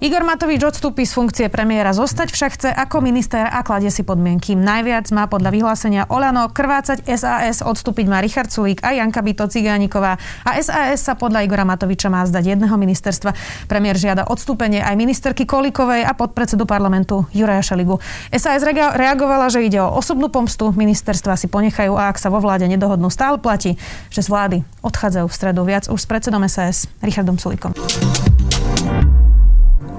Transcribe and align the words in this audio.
Igor 0.00 0.24
Matovič 0.24 0.64
odstúpi 0.64 1.04
z 1.04 1.12
funkcie 1.12 1.46
premiéra. 1.52 1.92
Zostať 1.92 2.32
však 2.32 2.50
chce 2.56 2.70
ako 2.72 3.04
minister 3.04 3.44
a 3.44 3.60
kladie 3.60 3.92
si 3.92 4.00
podmienky. 4.00 4.56
Najviac 4.56 5.12
má 5.12 5.28
podľa 5.28 5.52
vyhlásenia 5.52 6.08
Olano 6.08 6.48
krvácať 6.48 7.04
SAS, 7.04 7.60
odstúpiť 7.60 8.08
má 8.08 8.24
Richard 8.24 8.48
Sulík 8.48 8.80
a 8.80 8.96
Janka 8.96 9.20
Bito 9.20 9.44
Cigániková. 9.44 10.16
A 10.48 10.56
SAS 10.56 11.04
sa 11.04 11.20
podľa 11.20 11.44
Igora 11.44 11.68
Matoviča 11.68 12.08
má 12.08 12.24
zdať 12.24 12.56
jedného 12.56 12.72
ministerstva. 12.80 13.36
Premiér 13.68 14.00
žiada 14.00 14.24
odstúpenie 14.24 14.80
aj 14.80 14.96
ministerky 14.96 15.44
Kolikovej 15.44 16.08
a 16.08 16.16
podpredsedu 16.16 16.64
parlamentu 16.64 17.28
Juraja 17.36 17.60
Šeligu. 17.60 18.00
SAS 18.32 18.64
reagovala, 18.72 19.52
že 19.52 19.68
ide 19.68 19.84
o 19.84 19.92
osobnú 19.92 20.32
pomstu. 20.32 20.72
Ministerstva 20.72 21.36
si 21.36 21.44
ponechajú 21.44 21.92
a 22.00 22.08
ak 22.08 22.16
sa 22.16 22.32
vo 22.32 22.40
vláde 22.40 22.64
nedohodnú, 22.72 23.12
stále 23.12 23.36
platí, 23.36 23.76
že 24.08 24.24
z 24.24 24.32
vlády 24.32 24.56
odchádzajú 24.80 25.28
v 25.28 25.36
stredu 25.36 25.60
viac 25.68 25.92
už 25.92 26.00
s 26.00 26.08
predsedom 26.08 26.40
SAS 26.48 26.88
Richardom 27.04 27.36
Sulíkom. 27.36 27.76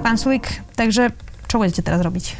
Pán 0.01 0.17
Sulik, 0.17 0.65
takže 0.73 1.13
čo 1.45 1.61
budete 1.61 1.85
teraz 1.85 2.01
robiť? 2.01 2.33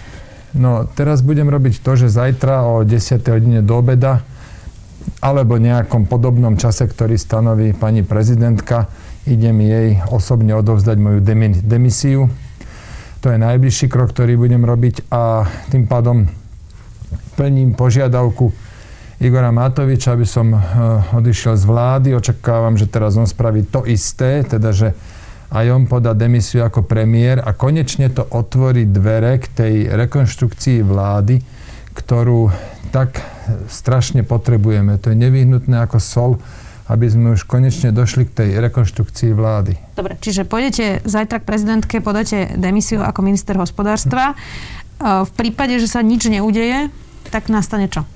No, 0.58 0.90
teraz 0.98 1.22
budem 1.22 1.48
robiť 1.48 1.80
to, 1.80 1.94
že 1.96 2.12
zajtra 2.12 2.66
o 2.66 2.84
10. 2.84 3.22
hodine 3.30 3.62
do 3.62 3.78
obeda 3.78 4.26
alebo 5.22 5.62
nejakom 5.62 6.10
podobnom 6.10 6.58
čase, 6.58 6.86
ktorý 6.90 7.18
stanoví 7.18 7.74
pani 7.78 8.02
prezidentka, 8.02 8.90
idem 9.26 9.62
jej 9.62 10.02
osobne 10.10 10.58
odovzdať 10.58 10.98
moju 10.98 11.20
demisiu. 11.62 12.30
To 13.22 13.30
je 13.30 13.38
najbližší 13.38 13.86
krok, 13.90 14.14
ktorý 14.14 14.38
budem 14.38 14.66
robiť 14.66 15.14
a 15.14 15.46
tým 15.70 15.86
pádom 15.86 16.26
plním 17.38 17.78
požiadavku 17.78 18.50
Igora 19.22 19.54
Matoviča, 19.54 20.18
aby 20.18 20.26
som 20.26 20.50
eh, 20.50 20.62
odišiel 21.14 21.54
z 21.54 21.66
vlády. 21.70 22.10
Očakávam, 22.18 22.74
že 22.74 22.90
teraz 22.90 23.14
on 23.22 23.30
spraví 23.30 23.70
to 23.70 23.86
isté, 23.86 24.42
teda 24.42 24.74
že 24.74 24.98
aj 25.52 25.66
on 25.68 25.84
podá 25.84 26.16
demisiu 26.16 26.64
ako 26.64 26.88
premiér 26.88 27.44
a 27.44 27.52
konečne 27.52 28.08
to 28.08 28.24
otvorí 28.24 28.88
dvere 28.88 29.36
k 29.44 29.46
tej 29.52 29.74
rekonštrukcii 29.92 30.80
vlády, 30.80 31.44
ktorú 31.92 32.48
tak 32.96 33.20
strašne 33.68 34.24
potrebujeme. 34.24 34.96
To 35.04 35.12
je 35.12 35.18
nevyhnutné 35.20 35.84
ako 35.84 36.00
sol, 36.00 36.32
aby 36.88 37.08
sme 37.08 37.36
už 37.36 37.48
konečne 37.48 37.92
došli 37.92 38.28
k 38.28 38.36
tej 38.36 38.50
rekonštrukcii 38.64 39.32
vlády. 39.36 39.76
Dobre, 39.96 40.16
čiže 40.20 40.48
pôjdete 40.48 41.04
zajtra 41.04 41.44
k 41.44 41.48
prezidentke, 41.48 42.00
podáte 42.00 42.52
demisiu 42.56 43.04
ako 43.04 43.20
minister 43.24 43.56
hospodárstva. 43.60 44.36
Hm. 44.36 45.28
V 45.28 45.32
prípade, 45.34 45.82
že 45.82 45.90
sa 45.90 46.04
nič 46.06 46.30
neudeje, 46.30 46.94
tak 47.34 47.50
nastane 47.50 47.90
čo? 47.92 48.08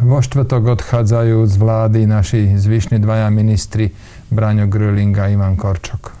Vo 0.00 0.22
štvrtok 0.24 0.80
odchádzajú 0.80 1.44
z 1.44 1.54
vlády 1.60 2.00
naši 2.08 2.56
zvyšní 2.56 3.02
dvaja 3.04 3.28
ministri 3.28 3.92
Braňo 4.32 4.64
Gröling 4.64 5.12
a 5.18 5.28
Ivan 5.28 5.60
Korčok. 5.60 6.19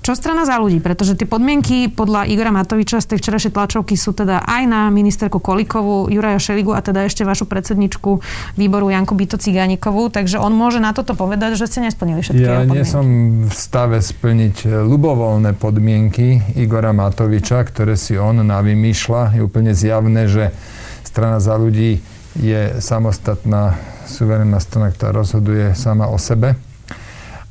Čo 0.00 0.16
strana 0.16 0.48
za 0.48 0.56
ľudí? 0.56 0.80
Pretože 0.80 1.12
tie 1.12 1.28
podmienky 1.28 1.92
podľa 1.92 2.24
Igora 2.24 2.48
Matoviča 2.48 3.04
z 3.04 3.12
tej 3.12 3.18
včerajšej 3.20 3.52
tlačovky 3.52 4.00
sú 4.00 4.16
teda 4.16 4.48
aj 4.48 4.62
na 4.64 4.88
ministerku 4.88 5.36
Kolikovú, 5.44 6.08
Juraja 6.08 6.40
Šeligu 6.40 6.72
a 6.72 6.80
teda 6.80 7.04
ešte 7.04 7.20
vašu 7.20 7.44
predsedničku 7.44 8.16
výboru 8.56 8.88
Janku 8.88 9.12
Bito 9.12 9.36
Cigánikovú, 9.36 10.08
takže 10.08 10.40
on 10.40 10.56
môže 10.56 10.80
na 10.80 10.96
toto 10.96 11.12
povedať, 11.12 11.60
že 11.60 11.68
ste 11.68 11.84
nesplnili 11.84 12.24
všetky 12.24 12.40
Ja 12.40 12.64
nie 12.64 12.80
som 12.88 13.04
v 13.44 13.52
stave 13.52 14.00
splniť 14.00 14.88
ľubovoľné 14.88 15.52
podmienky 15.60 16.56
Igora 16.56 16.96
Matoviča, 16.96 17.60
ktoré 17.68 17.92
si 18.00 18.16
on 18.16 18.40
navymýšľa. 18.40 19.36
Je 19.36 19.44
úplne 19.44 19.76
zjavné, 19.76 20.32
že 20.32 20.56
strana 21.04 21.44
za 21.44 21.60
ľudí 21.60 22.00
je 22.40 22.80
samostatná 22.80 23.76
suverénna 24.08 24.64
strana, 24.64 24.88
ktorá 24.96 25.12
rozhoduje 25.12 25.76
sama 25.76 26.08
o 26.08 26.16
sebe. 26.16 26.56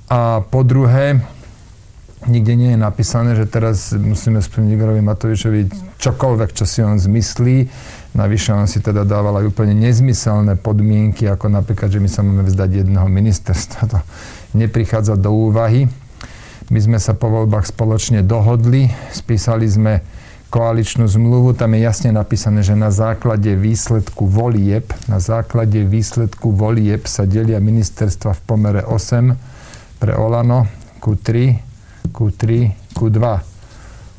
A 0.10 0.42
po 0.42 0.66
druhé, 0.66 1.22
nikde 2.28 2.54
nie 2.60 2.76
je 2.76 2.80
napísané, 2.80 3.40
že 3.40 3.48
teraz 3.48 3.96
musíme 3.96 4.44
splniť 4.44 4.70
Igorovi 4.76 5.00
Matovičovi 5.00 5.62
čokoľvek, 6.02 6.50
čo 6.52 6.66
si 6.68 6.84
on 6.84 7.00
zmyslí. 7.00 7.72
Navyše 8.18 8.52
on 8.52 8.68
si 8.68 8.84
teda 8.84 9.08
dával 9.08 9.40
aj 9.40 9.54
úplne 9.54 9.78
nezmyselné 9.78 10.60
podmienky, 10.60 11.30
ako 11.30 11.48
napríklad, 11.48 11.88
že 11.88 12.04
my 12.04 12.10
sa 12.12 12.26
máme 12.26 12.44
vzdať 12.44 12.84
jedného 12.84 13.08
ministerstva. 13.08 13.82
To 13.96 14.00
neprichádza 14.58 15.16
do 15.16 15.32
úvahy. 15.32 15.88
My 16.70 16.80
sme 16.82 17.00
sa 17.00 17.16
po 17.16 17.32
voľbách 17.32 17.72
spoločne 17.72 18.22
dohodli, 18.22 18.92
spísali 19.10 19.66
sme 19.66 20.06
koaličnú 20.50 21.06
zmluvu, 21.06 21.54
tam 21.54 21.78
je 21.78 21.86
jasne 21.86 22.10
napísané, 22.10 22.66
že 22.66 22.74
na 22.74 22.90
základe 22.90 23.54
výsledku 23.54 24.26
volieb, 24.26 24.90
na 25.06 25.22
základe 25.22 25.86
výsledku 25.86 26.50
volieb 26.50 27.06
sa 27.06 27.30
delia 27.30 27.62
ministerstva 27.62 28.34
v 28.34 28.42
pomere 28.50 28.82
8 28.82 30.02
pre 30.02 30.18
Olano 30.18 30.66
ku 30.98 31.14
3 31.14 31.69
Q3, 32.08 32.72
Q2. 32.96 33.20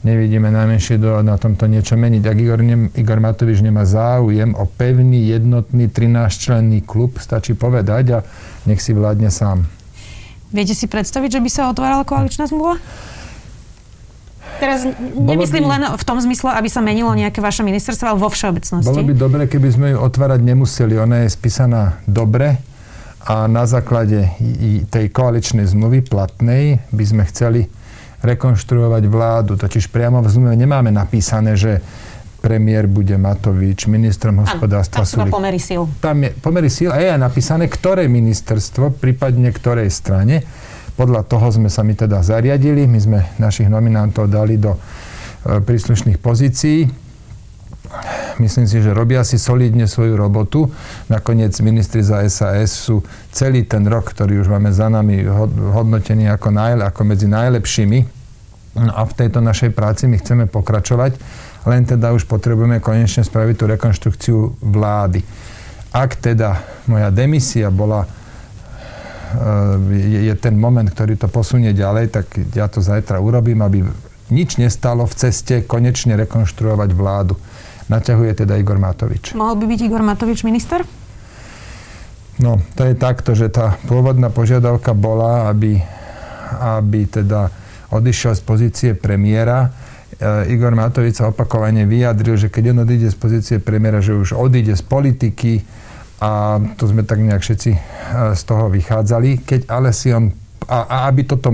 Nevidíme 0.00 0.48
najmenšie 0.48 0.96
do, 0.96 1.20
na 1.20 1.36
tomto 1.36 1.68
niečo 1.68 1.92
meniť. 1.92 2.22
Ak 2.24 2.36
Igor, 2.40 2.60
ne, 2.64 2.88
Igor 2.96 3.20
Matovič 3.20 3.60
nemá 3.60 3.84
záujem 3.84 4.56
o 4.56 4.64
pevný, 4.64 5.28
jednotný 5.28 5.92
13-členný 5.92 6.80
klub, 6.88 7.20
stačí 7.20 7.52
povedať 7.52 8.04
a 8.16 8.18
nech 8.64 8.80
si 8.80 8.96
vládne 8.96 9.28
sám. 9.28 9.68
Viete 10.50 10.72
si 10.72 10.88
predstaviť, 10.88 11.36
že 11.36 11.40
by 11.44 11.50
sa 11.52 11.62
otvárala 11.68 12.08
koaličná 12.08 12.48
zmluva? 12.48 12.80
Teraz 14.56 14.84
nemyslím 15.16 15.68
by, 15.68 15.72
len 15.72 15.82
v 15.96 16.04
tom 16.04 16.20
zmysle, 16.20 16.52
aby 16.52 16.68
sa 16.68 16.80
menilo 16.84 17.12
nejaké 17.12 17.40
vaše 17.40 17.60
ministerstvo, 17.60 18.12
ale 18.12 18.18
vo 18.20 18.28
všeobecnosti. 18.32 18.88
Bolo 18.88 19.04
by 19.04 19.14
dobre, 19.16 19.42
keby 19.48 19.68
sme 19.72 19.86
ju 19.92 19.98
otvárať 20.00 20.40
nemuseli. 20.44 20.96
Ona 21.00 21.24
je 21.24 21.28
spísaná 21.32 22.00
dobre 22.04 22.60
a 23.20 23.44
na 23.44 23.68
základe 23.68 24.32
tej 24.88 25.06
koaličnej 25.12 25.68
zmluvy 25.68 26.08
platnej 26.08 26.80
by 26.88 27.04
sme 27.04 27.22
chceli 27.28 27.68
rekonštruovať 28.24 29.02
vládu. 29.08 29.52
Totiž 29.60 29.92
priamo 29.92 30.24
v 30.24 30.28
zmluve 30.28 30.56
nemáme 30.56 30.88
napísané, 30.92 31.56
že 31.56 31.80
premiér 32.40 32.88
bude 32.88 33.12
Matovič, 33.20 33.84
ministrom 33.84 34.40
hospodárstva 34.40 35.04
sú... 35.04 35.20
pomery 35.28 35.60
síl. 35.60 35.84
Tam 36.00 36.24
je 36.24 36.32
pomery 36.32 36.72
síl 36.72 36.88
a 36.88 36.96
je 36.96 37.12
aj 37.12 37.20
napísané, 37.20 37.68
ktoré 37.68 38.08
ministerstvo, 38.08 38.96
prípadne 38.96 39.52
ktorej 39.52 39.92
strane. 39.92 40.40
Podľa 40.96 41.24
toho 41.28 41.48
sme 41.52 41.68
sa 41.68 41.84
my 41.84 41.96
teda 41.96 42.24
zariadili. 42.24 42.88
My 42.88 43.00
sme 43.00 43.18
našich 43.36 43.68
nominantov 43.68 44.28
dali 44.28 44.60
do 44.60 44.76
e, 44.76 44.78
príslušných 45.60 46.20
pozícií. 46.20 46.99
Myslím 48.38 48.70
si, 48.70 48.78
že 48.78 48.94
robia 48.94 49.26
si 49.26 49.36
solidne 49.36 49.90
svoju 49.90 50.14
robotu. 50.14 50.70
Nakoniec 51.10 51.52
ministri 51.60 52.00
za 52.00 52.22
SAS 52.30 52.72
sú 52.72 53.02
celý 53.34 53.66
ten 53.66 53.82
rok, 53.84 54.14
ktorý 54.14 54.40
už 54.40 54.48
máme 54.48 54.70
za 54.70 54.86
nami, 54.86 55.26
hodnotení 55.74 56.30
ako, 56.30 56.54
najle, 56.54 56.86
ako 56.86 57.02
medzi 57.04 57.26
najlepšími. 57.26 57.98
No 58.78 58.94
a 58.94 59.02
v 59.02 59.16
tejto 59.18 59.42
našej 59.42 59.74
práci 59.74 60.06
my 60.06 60.22
chceme 60.22 60.46
pokračovať, 60.46 61.18
len 61.66 61.82
teda 61.82 62.14
už 62.14 62.30
potrebujeme 62.30 62.78
konečne 62.78 63.26
spraviť 63.26 63.54
tú 63.58 63.64
rekonštrukciu 63.66 64.38
vlády. 64.62 65.26
Ak 65.90 66.14
teda 66.22 66.62
moja 66.86 67.10
demisia 67.10 67.66
bola 67.74 68.06
e, 68.06 68.08
je, 69.90 70.20
je 70.30 70.34
ten 70.38 70.54
moment, 70.54 70.86
ktorý 70.86 71.18
to 71.18 71.26
posunie 71.26 71.74
ďalej, 71.74 72.14
tak 72.14 72.30
ja 72.54 72.70
to 72.70 72.78
zajtra 72.78 73.18
urobím, 73.18 73.58
aby 73.66 73.82
nič 74.30 74.62
nestalo 74.62 75.02
v 75.02 75.18
ceste 75.18 75.66
konečne 75.66 76.14
rekonštruovať 76.14 76.90
vládu 76.94 77.34
naťahuje 77.90 78.46
teda 78.46 78.54
Igor 78.54 78.78
Matovič. 78.78 79.34
Mohol 79.34 79.56
by 79.60 79.64
byť 79.66 79.80
Igor 79.82 80.02
Matovič 80.06 80.46
minister? 80.46 80.86
No, 82.40 82.56
to 82.78 82.88
je 82.88 82.94
takto, 82.96 83.36
že 83.36 83.52
tá 83.52 83.76
pôvodná 83.84 84.32
požiadavka 84.32 84.96
bola, 84.96 85.52
aby, 85.52 85.76
aby 86.56 87.04
teda 87.04 87.52
odišiel 87.92 88.32
z 88.38 88.42
pozície 88.46 88.90
premiéra. 88.96 89.68
E, 90.16 90.48
Igor 90.48 90.72
Matovič 90.72 91.20
sa 91.20 91.28
opakovane 91.28 91.84
vyjadril, 91.84 92.40
že 92.40 92.48
keď 92.48 92.72
on 92.72 92.88
odíde 92.88 93.12
z 93.12 93.18
pozície 93.18 93.56
premiéra, 93.60 94.00
že 94.00 94.16
už 94.16 94.32
odíde 94.32 94.72
z 94.72 94.80
politiky 94.80 95.60
a 96.22 96.62
to 96.80 96.88
sme 96.88 97.04
tak 97.04 97.20
nejak 97.20 97.44
všetci 97.44 97.70
e, 97.76 97.80
z 98.32 98.42
toho 98.48 98.72
vychádzali. 98.72 99.44
Keď 99.44 99.60
ale 99.68 99.92
si 99.92 100.08
on, 100.14 100.32
a, 100.64 100.78
a 100.88 100.96
aby 101.12 101.28
toto 101.28 101.52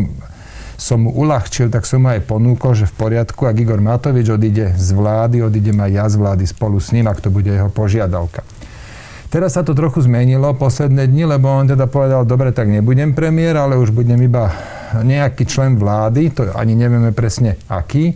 som 0.76 1.08
mu 1.08 1.10
uľahčil, 1.12 1.72
tak 1.72 1.88
som 1.88 2.04
mu 2.04 2.12
aj 2.12 2.28
ponúkol, 2.28 2.76
že 2.76 2.84
v 2.84 2.94
poriadku, 2.94 3.48
ak 3.48 3.56
Igor 3.56 3.80
Matovič 3.80 4.28
odíde 4.28 4.76
z 4.76 4.88
vlády, 4.92 5.40
odídem 5.40 5.76
aj 5.80 5.90
ja 5.90 6.04
z 6.06 6.16
vlády 6.20 6.44
spolu 6.44 6.76
s 6.76 6.92
ním, 6.92 7.08
ak 7.08 7.24
to 7.24 7.32
bude 7.32 7.48
jeho 7.48 7.72
požiadavka. 7.72 8.44
Teraz 9.26 9.58
sa 9.58 9.66
to 9.66 9.74
trochu 9.74 10.06
zmenilo 10.06 10.54
posledné 10.54 11.10
dni, 11.10 11.26
lebo 11.36 11.50
on 11.50 11.66
teda 11.66 11.90
povedal, 11.90 12.22
dobre, 12.22 12.54
tak 12.54 12.70
nebudem 12.70 13.10
premiér, 13.16 13.58
ale 13.58 13.74
už 13.74 13.90
budem 13.90 14.20
iba 14.22 14.54
nejaký 15.02 15.44
člen 15.48 15.74
vlády, 15.74 16.30
to 16.30 16.42
ani 16.54 16.78
nevieme 16.78 17.10
presne 17.10 17.58
aký. 17.66 18.14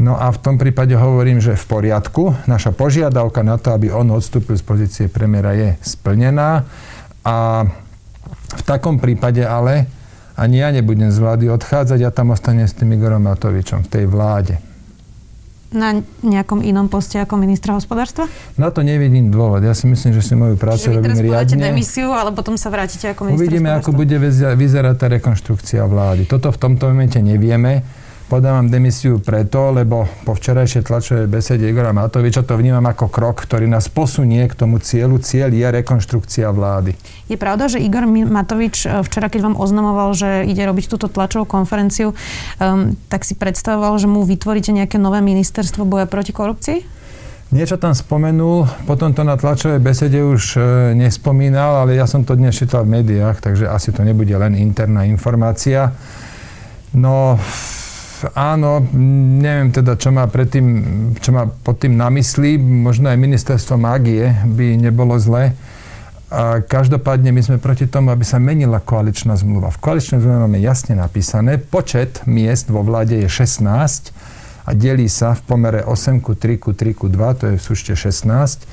No 0.00 0.16
a 0.16 0.32
v 0.32 0.38
tom 0.40 0.56
prípade 0.56 0.94
hovorím, 0.96 1.38
že 1.42 1.58
v 1.58 1.66
poriadku. 1.68 2.48
Naša 2.48 2.72
požiadavka 2.72 3.44
na 3.44 3.60
to, 3.60 3.74
aby 3.76 3.92
on 3.92 4.08
odstúpil 4.10 4.56
z 4.56 4.64
pozície 4.64 5.04
premiéra 5.06 5.52
je 5.52 5.76
splnená. 5.84 6.64
A 7.22 7.66
v 8.52 8.62
takom 8.66 8.98
prípade 8.98 9.44
ale 9.46 9.86
ani 10.42 10.58
ja 10.58 10.74
nebudem 10.74 11.14
z 11.14 11.18
vlády 11.22 11.46
odchádzať, 11.54 11.98
ja 12.02 12.10
tam 12.10 12.34
ostanem 12.34 12.66
s 12.66 12.74
tým 12.74 12.98
Igorom 12.98 13.22
Matovičom 13.22 13.86
v 13.86 13.88
tej 13.88 14.04
vláde. 14.10 14.58
na 15.72 16.04
nejakom 16.20 16.60
inom 16.60 16.86
poste 16.92 17.16
ako 17.16 17.40
ministra 17.40 17.72
hospodárstva? 17.72 18.28
Na 18.60 18.68
to 18.68 18.84
nevidím 18.84 19.32
dôvod. 19.32 19.64
Ja 19.64 19.72
si 19.72 19.88
myslím, 19.88 20.12
že 20.12 20.20
si 20.20 20.36
moju 20.36 20.60
prácu 20.60 20.92
robím 20.92 21.16
riadne. 21.16 21.56
Čiže 21.56 21.64
demisiu, 21.64 22.12
ale 22.12 22.28
potom 22.34 22.60
sa 22.60 22.68
vrátite 22.68 23.08
ako 23.08 23.32
minister 23.32 23.48
Uvidíme, 23.48 23.72
ako 23.72 23.96
bude 23.96 24.16
vyzerať 24.58 24.94
tá 25.00 25.06
rekonštrukcia 25.08 25.82
vlády. 25.88 26.28
Toto 26.28 26.52
v 26.52 26.58
tomto 26.60 26.92
momente 26.92 27.16
nevieme. 27.24 28.01
Podávam 28.32 28.64
demisiu 28.64 29.20
preto, 29.20 29.76
lebo 29.76 30.08
po 30.24 30.32
včerajšej 30.32 30.88
tlačovej 30.88 31.28
besede 31.28 31.68
Igora 31.68 31.92
Matoviča 31.92 32.40
to 32.40 32.56
vnímam 32.56 32.80
ako 32.88 33.12
krok, 33.12 33.44
ktorý 33.44 33.68
nás 33.68 33.92
posunie 33.92 34.48
k 34.48 34.56
tomu 34.56 34.80
cieľu. 34.80 35.20
Cieľ 35.20 35.52
je 35.52 35.68
rekonštrukcia 35.68 36.48
vlády. 36.48 36.96
Je 37.28 37.36
pravda, 37.36 37.68
že 37.68 37.84
Igor 37.84 38.08
Matovič 38.08 38.88
e, 38.88 39.04
včera, 39.04 39.28
keď 39.28 39.52
vám 39.52 39.60
oznamoval, 39.60 40.16
že 40.16 40.48
ide 40.48 40.64
robiť 40.64 40.88
túto 40.88 41.12
tlačovú 41.12 41.44
konferenciu, 41.44 42.16
um, 42.56 42.96
tak 43.12 43.28
si 43.28 43.36
predstavoval, 43.36 44.00
že 44.00 44.08
mu 44.08 44.24
vytvoríte 44.24 44.72
nejaké 44.72 44.96
nové 44.96 45.20
ministerstvo 45.20 45.84
boja 45.84 46.08
proti 46.08 46.32
korupcii? 46.32 46.78
Niečo 47.52 47.76
tam 47.76 47.92
spomenul, 47.92 48.64
potom 48.88 49.12
to 49.12 49.28
na 49.28 49.36
tlačovej 49.36 49.76
besede 49.76 50.24
už 50.24 50.56
e, 50.56 50.60
nespomínal, 50.96 51.84
ale 51.84 52.00
ja 52.00 52.08
som 52.08 52.24
to 52.24 52.32
dnes 52.32 52.56
čítal 52.56 52.88
v 52.88 52.96
médiách, 52.96 53.44
takže 53.44 53.68
asi 53.68 53.92
to 53.92 54.00
nebude 54.00 54.32
len 54.32 54.56
interná 54.56 55.04
informácia. 55.04 55.92
No, 56.96 57.36
áno, 58.36 58.84
neviem 59.42 59.74
teda, 59.74 59.98
čo 59.98 60.14
má, 60.14 60.30
predtým, 60.30 60.66
čo 61.18 61.34
má 61.34 61.50
pod 61.50 61.82
tým 61.82 61.98
na 61.98 62.06
mysli. 62.14 62.54
Možno 62.60 63.10
aj 63.10 63.18
ministerstvo 63.18 63.74
mágie 63.74 64.30
by 64.46 64.78
nebolo 64.78 65.18
zlé. 65.18 65.56
A 66.32 66.64
každopádne 66.64 67.28
my 67.28 67.42
sme 67.44 67.58
proti 67.60 67.84
tomu, 67.84 68.08
aby 68.08 68.24
sa 68.24 68.40
menila 68.40 68.80
koaličná 68.80 69.36
zmluva. 69.36 69.68
V 69.68 69.82
koaličnej 69.84 70.24
zmluve 70.24 70.48
máme 70.48 70.64
jasne 70.64 70.96
napísané, 70.96 71.60
počet 71.60 72.24
miest 72.24 72.72
vo 72.72 72.80
vláde 72.80 73.20
je 73.20 73.28
16 73.28 73.68
a 74.64 74.70
delí 74.72 75.12
sa 75.12 75.36
v 75.36 75.44
pomere 75.44 75.80
8 75.84 76.24
ku 76.24 76.32
3 76.32 76.56
ku 76.56 76.72
3 76.72 76.96
ku 76.96 77.12
2, 77.12 77.36
to 77.36 77.44
je 77.52 77.56
v 77.60 77.62
súšte 77.62 77.92
16. 77.92 78.64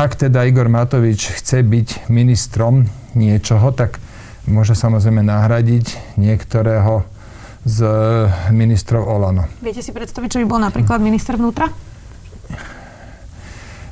Ak 0.00 0.16
teda 0.16 0.48
Igor 0.48 0.72
Matovič 0.72 1.36
chce 1.36 1.60
byť 1.60 2.08
ministrom 2.08 2.88
niečoho, 3.12 3.68
tak 3.76 4.00
môže 4.48 4.72
samozrejme 4.72 5.20
nahradiť 5.20 6.16
niektorého 6.16 7.04
z 7.68 7.84
ministrov 8.48 9.04
Olano. 9.04 9.44
Viete 9.60 9.84
si 9.84 9.92
predstaviť, 9.92 10.28
čo 10.32 10.40
by 10.40 10.46
bol 10.48 10.60
napríklad 10.64 11.04
minister 11.04 11.36
vnútra? 11.36 11.68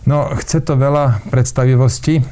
No, 0.08 0.32
chce 0.40 0.64
to 0.64 0.80
veľa 0.80 1.20
predstavivosti. 1.28 2.24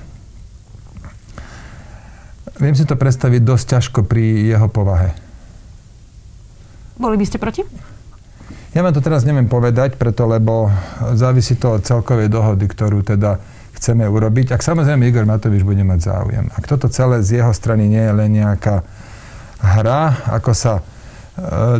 Viem 2.62 2.75
si 2.79 2.88
to 2.88 2.96
predstaviť 2.96 3.43
dosť 3.44 3.67
ťažko 3.76 4.00
pri 4.08 4.56
jeho 4.56 4.70
povahe. 4.73 5.12
Boli 6.96 7.19
by 7.19 7.26
ste 7.29 7.37
proti? 7.37 7.61
Ja 8.73 8.81
vám 8.81 8.94
to 8.94 9.02
teraz 9.02 9.26
neviem 9.26 9.50
povedať, 9.50 9.99
preto 10.00 10.25
lebo 10.25 10.70
závisí 11.19 11.58
to 11.58 11.76
od 11.76 11.82
celkovej 11.85 12.31
dohody, 12.31 12.64
ktorú 12.70 13.05
teda 13.05 13.43
chceme 13.75 14.06
urobiť. 14.06 14.55
Ak 14.55 14.62
samozrejme 14.62 15.05
Igor 15.05 15.26
Matovič 15.26 15.67
bude 15.67 15.82
mať 15.82 16.00
záujem. 16.08 16.47
Ak 16.55 16.64
toto 16.70 16.87
celé 16.88 17.20
z 17.26 17.43
jeho 17.43 17.50
strany 17.50 17.90
nie 17.90 18.00
je 18.00 18.14
len 18.14 18.31
nejaká 18.32 18.87
hra, 19.58 20.31
ako 20.31 20.55
sa 20.55 20.73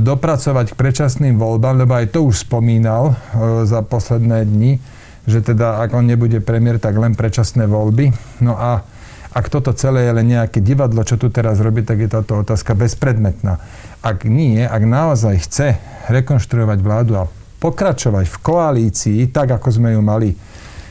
dopracovať 0.03 0.75
k 0.75 0.79
predčasným 0.79 1.39
voľbám, 1.39 1.87
lebo 1.87 1.95
aj 1.95 2.11
to 2.11 2.27
už 2.27 2.43
spomínal 2.43 3.15
e, 3.15 3.63
za 3.63 3.87
posledné 3.87 4.43
dni, 4.51 4.83
že 5.31 5.47
teda 5.47 5.79
ak 5.79 5.95
on 5.95 6.11
nebude 6.11 6.43
premiér, 6.43 6.83
tak 6.83 6.99
len 6.99 7.15
predčasné 7.15 7.71
voľby. 7.71 8.11
No 8.43 8.59
a 8.59 8.83
ak 9.31 9.47
toto 9.51 9.71
celé 9.75 10.11
je 10.11 10.13
len 10.15 10.27
nejaké 10.27 10.59
divadlo, 10.59 11.07
čo 11.07 11.19
tu 11.19 11.31
teraz 11.31 11.63
robí, 11.63 11.87
tak 11.87 12.03
je 12.03 12.11
táto 12.11 12.43
otázka 12.43 12.75
bezpredmetná. 12.75 13.63
Ak 14.03 14.27
nie, 14.27 14.59
ak 14.63 14.83
naozaj 14.83 15.47
chce 15.47 15.69
rekonštruovať 16.11 16.79
vládu 16.83 17.13
a 17.23 17.31
pokračovať 17.63 18.27
v 18.27 18.37
koalícii, 18.43 19.21
tak 19.31 19.55
ako 19.55 19.71
sme 19.71 19.95
ju 19.95 20.03
mali 20.03 20.35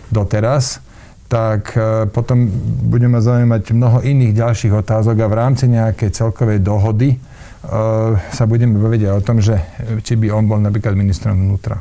doteraz, 0.07 0.79
tak 1.27 1.75
e, 1.75 2.07
potom 2.07 2.47
budeme 2.87 3.19
zaujímať 3.19 3.75
mnoho 3.75 3.99
iných 4.07 4.39
ďalších 4.39 4.71
otázok 4.71 5.19
a 5.19 5.27
v 5.27 5.35
rámci 5.35 5.67
nejakej 5.67 6.15
celkovej 6.15 6.63
dohody, 6.63 7.19
sa 8.31 8.43
budeme 8.43 8.75
baviť 8.75 9.01
aj 9.07 9.13
o 9.15 9.21
tom, 9.23 9.39
že 9.39 9.55
či 10.03 10.19
by 10.19 10.35
on 10.35 10.45
bol 10.51 10.59
napríklad 10.59 10.99
ministrom 10.99 11.39
vnútra. 11.39 11.79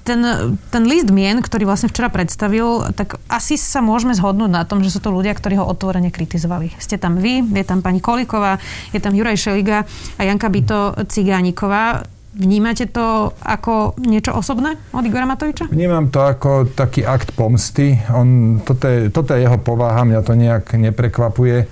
Ten, 0.00 0.24
ten 0.72 0.82
list 0.88 1.12
mien, 1.12 1.44
ktorý 1.44 1.68
vlastne 1.68 1.92
včera 1.92 2.08
predstavil, 2.08 2.88
tak 2.96 3.20
asi 3.28 3.60
sa 3.60 3.84
môžeme 3.84 4.16
zhodnúť 4.16 4.48
na 4.48 4.64
tom, 4.64 4.80
že 4.80 4.88
sú 4.88 5.04
to 5.04 5.12
ľudia, 5.12 5.36
ktorí 5.36 5.60
ho 5.60 5.68
otvorene 5.68 6.08
kritizovali. 6.08 6.72
Ste 6.80 6.96
tam 6.96 7.20
vy, 7.20 7.44
je 7.44 7.64
tam 7.68 7.84
pani 7.84 8.00
Koliková, 8.00 8.56
je 8.96 9.00
tam 9.02 9.12
Juraj 9.12 9.36
Šeliga 9.36 9.84
a 10.16 10.22
Janka 10.24 10.48
Bito 10.48 10.96
Cigániková. 11.04 12.00
Vnímate 12.32 12.88
to 12.88 13.36
ako 13.44 13.98
niečo 14.00 14.32
osobné 14.32 14.78
od 14.94 15.04
Igora 15.04 15.28
Matoviča? 15.28 15.68
Vnímam 15.68 16.08
to 16.08 16.24
ako 16.24 16.72
taký 16.72 17.04
akt 17.04 17.36
pomsty. 17.36 17.98
On, 18.08 18.62
toto, 18.64 18.88
je, 18.88 19.12
toto 19.12 19.36
je 19.36 19.44
jeho 19.44 19.58
povaha, 19.60 20.06
mňa 20.06 20.20
to 20.24 20.32
nejak 20.32 20.64
neprekvapuje 20.80 21.68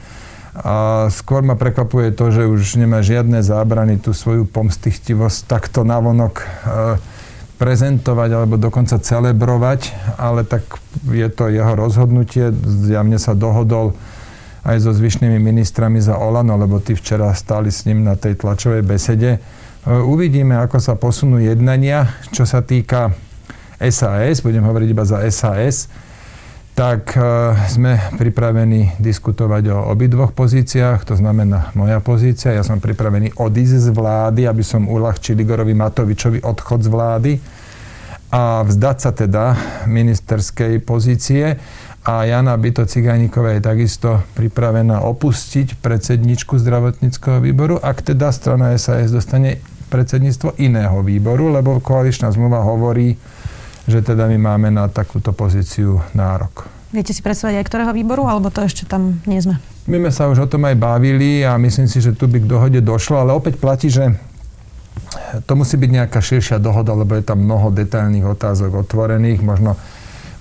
a 0.57 1.07
skôr 1.13 1.45
ma 1.45 1.53
prekvapuje 1.53 2.17
to, 2.17 2.33
že 2.33 2.49
už 2.49 2.81
nemá 2.81 3.05
žiadne 3.05 3.45
zábrany 3.45 4.01
tú 4.01 4.17
svoju 4.17 4.49
pomstichtivosť 4.49 5.45
takto 5.45 5.85
navonok 5.85 6.41
e, 6.41 6.45
prezentovať 7.61 8.31
alebo 8.33 8.57
dokonca 8.57 8.97
celebrovať, 8.97 9.93
ale 10.17 10.49
tak 10.49 10.65
je 11.13 11.29
to 11.29 11.53
jeho 11.53 11.77
rozhodnutie. 11.77 12.57
Zjavne 12.65 13.21
sa 13.21 13.37
dohodol 13.37 13.93
aj 14.65 14.81
so 14.81 14.97
zvyšnými 14.97 15.37
ministrami 15.37 16.01
za 16.01 16.17
Olano, 16.17 16.57
lebo 16.57 16.81
tí 16.81 16.97
včera 16.97 17.29
stáli 17.37 17.69
s 17.69 17.85
ním 17.85 18.09
na 18.09 18.17
tej 18.17 18.41
tlačovej 18.41 18.81
besede. 18.81 19.37
E, 19.37 19.41
uvidíme, 19.93 20.57
ako 20.57 20.81
sa 20.81 20.97
posunú 20.97 21.37
jednania, 21.37 22.17
čo 22.33 22.49
sa 22.49 22.65
týka 22.65 23.13
SAS, 23.77 24.41
budem 24.41 24.65
hovoriť 24.65 24.89
iba 24.89 25.05
za 25.05 25.21
SAS 25.29 25.93
tak 26.77 27.17
e, 27.17 27.21
sme 27.73 27.97
pripravení 28.21 29.01
diskutovať 29.01 29.73
o 29.73 29.79
obidvoch 29.97 30.37
pozíciách, 30.37 31.09
to 31.09 31.17
znamená 31.17 31.73
moja 31.73 32.05
pozícia. 32.05 32.53
Ja 32.53 32.61
som 32.61 32.85
pripravený 32.85 33.41
odísť 33.41 33.89
z 33.89 33.89
vlády, 33.97 34.45
aby 34.45 34.61
som 34.61 34.85
uľahčil 34.85 35.41
Igorovi 35.41 35.73
Matovičovi 35.73 36.45
odchod 36.45 36.85
z 36.85 36.89
vlády 36.93 37.33
a 38.29 38.61
vzdať 38.69 38.97
sa 39.01 39.11
teda 39.17 39.45
ministerskej 39.89 40.85
pozície. 40.85 41.57
A 42.07 42.29
Jana 42.29 42.55
Byto 42.61 42.85
Cigániková 42.85 43.57
je 43.57 43.65
takisto 43.65 44.21
pripravená 44.37 45.01
opustiť 45.01 45.81
predsedničku 45.81 46.61
zdravotníckého 46.61 47.41
výboru, 47.41 47.81
ak 47.81 48.05
teda 48.05 48.31
strana 48.31 48.77
SAS 48.77 49.11
dostane 49.11 49.59
predsedníctvo 49.89 50.61
iného 50.61 51.01
výboru, 51.01 51.51
lebo 51.57 51.81
koaličná 51.81 52.29
zmluva 52.31 52.63
hovorí, 52.63 53.17
že 53.87 54.03
teda 54.03 54.27
my 54.27 54.39
máme 54.39 54.69
na 54.75 54.91
takúto 54.91 55.31
pozíciu 55.31 56.03
nárok. 56.13 56.67
Viete 56.95 57.11
si 57.11 57.23
predstaviť 57.23 57.63
aj 57.63 57.67
ktorého 57.67 57.93
výboru, 57.95 58.27
alebo 58.27 58.51
to 58.51 58.63
ešte 58.63 58.87
tam 58.87 59.19
nie 59.27 59.43
sme? 59.43 59.59
My 59.87 60.03
sme 60.03 60.11
sa 60.11 60.27
už 60.27 60.47
o 60.47 60.51
tom 60.51 60.67
aj 60.67 60.75
bavili 60.79 61.47
a 61.47 61.55
myslím 61.59 61.87
si, 61.87 62.03
že 62.03 62.15
tu 62.15 62.27
by 62.27 62.43
k 62.43 62.51
dohode 62.51 62.81
došlo, 62.83 63.23
ale 63.23 63.31
opäť 63.35 63.59
platí, 63.59 63.87
že 63.87 64.19
to 65.47 65.53
musí 65.55 65.79
byť 65.79 65.91
nejaká 65.91 66.19
širšia 66.19 66.59
dohoda, 66.59 66.95
lebo 66.95 67.15
je 67.15 67.23
tam 67.27 67.43
mnoho 67.43 67.71
detailných 67.71 68.27
otázok 68.27 68.87
otvorených. 68.87 69.43
Možno 69.43 69.79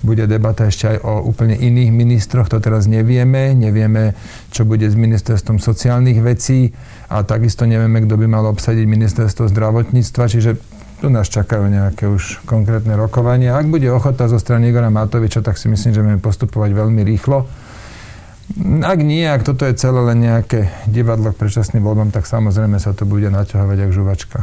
bude 0.06 0.26
debata 0.30 0.70
ešte 0.70 0.96
aj 0.96 0.98
o 1.02 1.26
úplne 1.26 1.58
iných 1.58 1.90
ministroch, 1.90 2.46
to 2.46 2.62
teraz 2.62 2.86
nevieme. 2.86 3.54
Nevieme, 3.54 4.14
čo 4.54 4.62
bude 4.62 4.86
s 4.86 4.94
ministerstvom 4.94 5.58
sociálnych 5.58 6.22
vecí 6.22 6.70
a 7.10 7.26
takisto 7.26 7.66
nevieme, 7.66 8.06
kto 8.06 8.14
by 8.14 8.26
mal 8.30 8.46
obsadiť 8.50 8.86
ministerstvo 8.86 9.50
zdravotníctva. 9.50 10.24
Čiže 10.30 10.50
tu 11.00 11.12
nás 11.12 11.28
čakajú 11.28 11.68
nejaké 11.68 12.08
už 12.08 12.44
konkrétne 12.48 12.96
rokovania. 12.96 13.56
Ak 13.56 13.68
bude 13.68 13.86
ochota 13.92 14.26
zo 14.32 14.40
strany 14.40 14.72
Igora 14.72 14.88
Matoviča, 14.88 15.44
tak 15.44 15.60
si 15.60 15.68
myslím, 15.68 15.92
že 15.92 16.02
budeme 16.02 16.22
postupovať 16.22 16.70
veľmi 16.72 17.02
rýchlo. 17.04 17.44
Ak 18.86 19.02
nie, 19.02 19.26
ak 19.26 19.42
toto 19.42 19.66
je 19.66 19.74
celé 19.74 19.98
len 20.06 20.22
nejaké 20.22 20.70
divadlo 20.86 21.34
k 21.34 21.40
predčasným 21.42 21.82
voľbám, 21.82 22.14
tak 22.14 22.30
samozrejme 22.30 22.78
sa 22.78 22.94
to 22.94 23.02
bude 23.02 23.26
naťahovať 23.26 23.78
ako 23.82 23.92
žuvačka. 23.92 24.38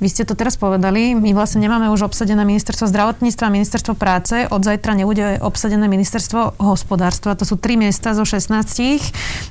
Vy 0.00 0.08
ste 0.12 0.28
to 0.28 0.36
teraz 0.36 0.60
povedali, 0.60 1.12
my 1.16 1.32
vlastne 1.32 1.64
nemáme 1.64 1.88
už 1.92 2.08
obsadené 2.08 2.44
ministerstvo 2.44 2.88
zdravotníctva 2.88 3.44
a 3.48 3.52
ministerstvo 3.52 3.92
práce, 3.96 4.48
od 4.48 4.60
zajtra 4.64 4.96
nebude 4.96 5.40
obsadené 5.40 5.88
ministerstvo 5.88 6.60
hospodárstva, 6.60 7.36
to 7.36 7.44
sú 7.44 7.56
tri 7.56 7.80
miesta 7.80 8.16
zo 8.16 8.24
16. 8.24 8.56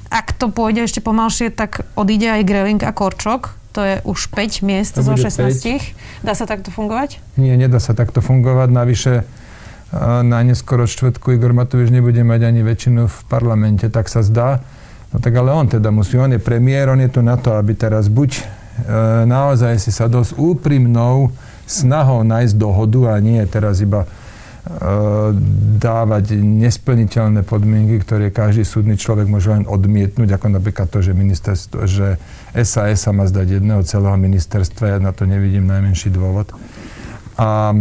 Ak 0.10 0.38
to 0.38 0.50
pôjde 0.54 0.90
ešte 0.90 1.02
pomalšie, 1.06 1.54
tak 1.54 1.86
odíde 1.94 2.30
aj 2.30 2.46
Greling 2.46 2.82
a 2.82 2.94
Korčok, 2.94 3.58
to 3.80 3.88
je 3.88 3.96
už 4.04 4.20
5 4.36 4.68
miest 4.68 5.00
to 5.00 5.08
zo 5.08 5.16
16. 5.16 5.56
5. 5.56 6.28
Dá 6.28 6.36
sa 6.36 6.44
takto 6.44 6.68
fungovať? 6.68 7.24
Nie, 7.40 7.56
nedá 7.56 7.80
sa 7.80 7.96
takto 7.96 8.20
fungovať. 8.20 8.68
Navyše 8.76 9.14
na 10.28 10.44
neskoro 10.44 10.84
štvrtku 10.84 11.32
Igor 11.40 11.56
Matovič 11.56 11.88
nebude 11.88 12.20
mať 12.22 12.42
ani 12.44 12.62
väčšinu 12.62 13.08
v 13.08 13.18
parlamente, 13.32 13.88
tak 13.88 14.12
sa 14.12 14.20
zdá. 14.20 14.60
No 15.10 15.24
tak 15.24 15.34
ale 15.34 15.56
on 15.56 15.66
teda 15.66 15.90
musí, 15.96 16.20
on 16.20 16.36
je 16.36 16.44
premiér, 16.44 16.92
on 16.92 17.00
je 17.00 17.10
tu 17.10 17.24
na 17.24 17.40
to, 17.40 17.56
aby 17.56 17.74
teraz 17.74 18.12
buď 18.12 18.38
e, 18.38 18.42
naozaj 19.26 19.82
si 19.82 19.90
sa 19.90 20.06
dosť 20.06 20.38
úprimnou 20.38 21.34
snahou 21.66 22.22
nájsť 22.22 22.54
dohodu 22.54 23.18
a 23.18 23.24
nie 23.24 23.42
teraz 23.50 23.82
iba 23.82 24.06
dávať 25.80 26.36
nesplniteľné 26.36 27.48
podmienky, 27.48 28.04
ktoré 28.04 28.30
každý 28.30 28.68
súdny 28.68 29.00
človek 29.00 29.26
môže 29.26 29.50
len 29.50 29.64
odmietnúť, 29.66 30.36
ako 30.36 30.60
napríklad 30.60 30.92
to, 30.92 31.00
že, 31.00 31.16
ministerstvo, 31.16 31.88
že 31.88 32.20
SAS 32.54 33.08
sa 33.08 33.12
má 33.16 33.26
zdať 33.26 33.64
jedného 33.64 33.82
celého 33.88 34.20
ministerstva, 34.20 34.96
ja 34.96 35.00
na 35.00 35.16
to 35.16 35.24
nevidím 35.24 35.66
najmenší 35.66 36.12
dôvod. 36.12 36.52
A 37.40 37.72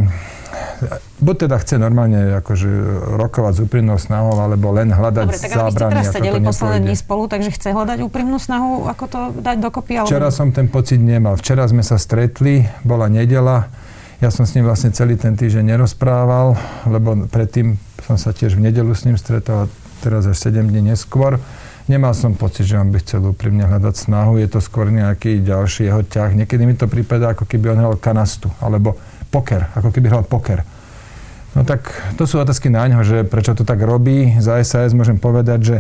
buď 1.19 1.51
teda 1.51 1.59
chce 1.59 1.83
normálne 1.83 2.39
akože 2.39 2.71
rokovať 3.19 3.53
s 3.59 3.61
úprimnou 3.67 3.99
snahou, 3.99 4.39
alebo 4.39 4.71
len 4.71 4.95
hľadať 4.95 5.27
Dobre, 5.27 5.43
tak 5.43 5.51
zábrany, 5.51 5.93
teraz 5.99 6.07
sedeli 6.15 6.39
posledné 6.39 6.79
dní 6.87 6.95
spolu, 6.95 7.27
takže 7.27 7.51
chce 7.51 7.75
hľadať 7.75 7.99
úprimnú 8.07 8.39
snahu, 8.39 8.87
ako 8.87 9.05
to 9.11 9.21
dať 9.43 9.57
dokopy? 9.59 9.99
Ale... 9.99 10.07
Včera 10.07 10.31
som 10.31 10.55
ten 10.55 10.71
pocit 10.71 11.03
nemal. 11.03 11.35
Včera 11.35 11.67
sme 11.67 11.83
sa 11.83 11.99
stretli, 11.99 12.71
bola 12.87 13.11
nedela, 13.11 13.67
ja 14.19 14.35
som 14.35 14.43
s 14.43 14.55
ním 14.59 14.67
vlastne 14.67 14.91
celý 14.91 15.15
ten 15.15 15.39
týždeň 15.39 15.79
nerozprával, 15.79 16.59
lebo 16.91 17.31
predtým 17.31 17.79
som 18.03 18.19
sa 18.19 18.35
tiež 18.35 18.59
v 18.59 18.67
nedelu 18.67 18.91
s 18.91 19.07
ním 19.07 19.15
stretol, 19.15 19.71
teraz 20.03 20.27
až 20.27 20.35
7 20.35 20.67
dní 20.67 20.91
neskôr. 20.91 21.39
Nemal 21.89 22.13
som 22.13 22.37
pocit, 22.37 22.69
že 22.69 22.77
on 22.77 22.93
by 22.93 23.01
chcel 23.01 23.25
úprimne 23.25 23.65
hľadať 23.65 23.95
snahu, 23.97 24.37
je 24.43 24.49
to 24.51 24.61
skôr 24.61 24.93
nejaký 24.93 25.41
ďalší 25.41 25.89
jeho 25.89 26.03
ťah. 26.05 26.35
Niekedy 26.35 26.63
mi 26.69 26.75
to 26.77 26.91
prípada, 26.91 27.33
ako 27.33 27.49
keby 27.49 27.73
on 27.73 27.81
hral 27.81 27.97
kanastu, 27.97 28.53
alebo 28.61 28.99
poker, 29.33 29.71
ako 29.73 29.95
keby 29.95 30.13
hral 30.13 30.27
poker. 30.27 30.67
No 31.57 31.65
tak 31.65 31.89
to 32.21 32.29
sú 32.29 32.43
otázky 32.43 32.69
na 32.69 32.85
ňo, 32.91 33.01
že 33.07 33.25
prečo 33.25 33.57
to 33.57 33.65
tak 33.65 33.81
robí. 33.81 34.37
Za 34.37 34.61
SAS 34.67 34.93
môžem 34.93 35.17
povedať, 35.17 35.61
že 35.65 35.77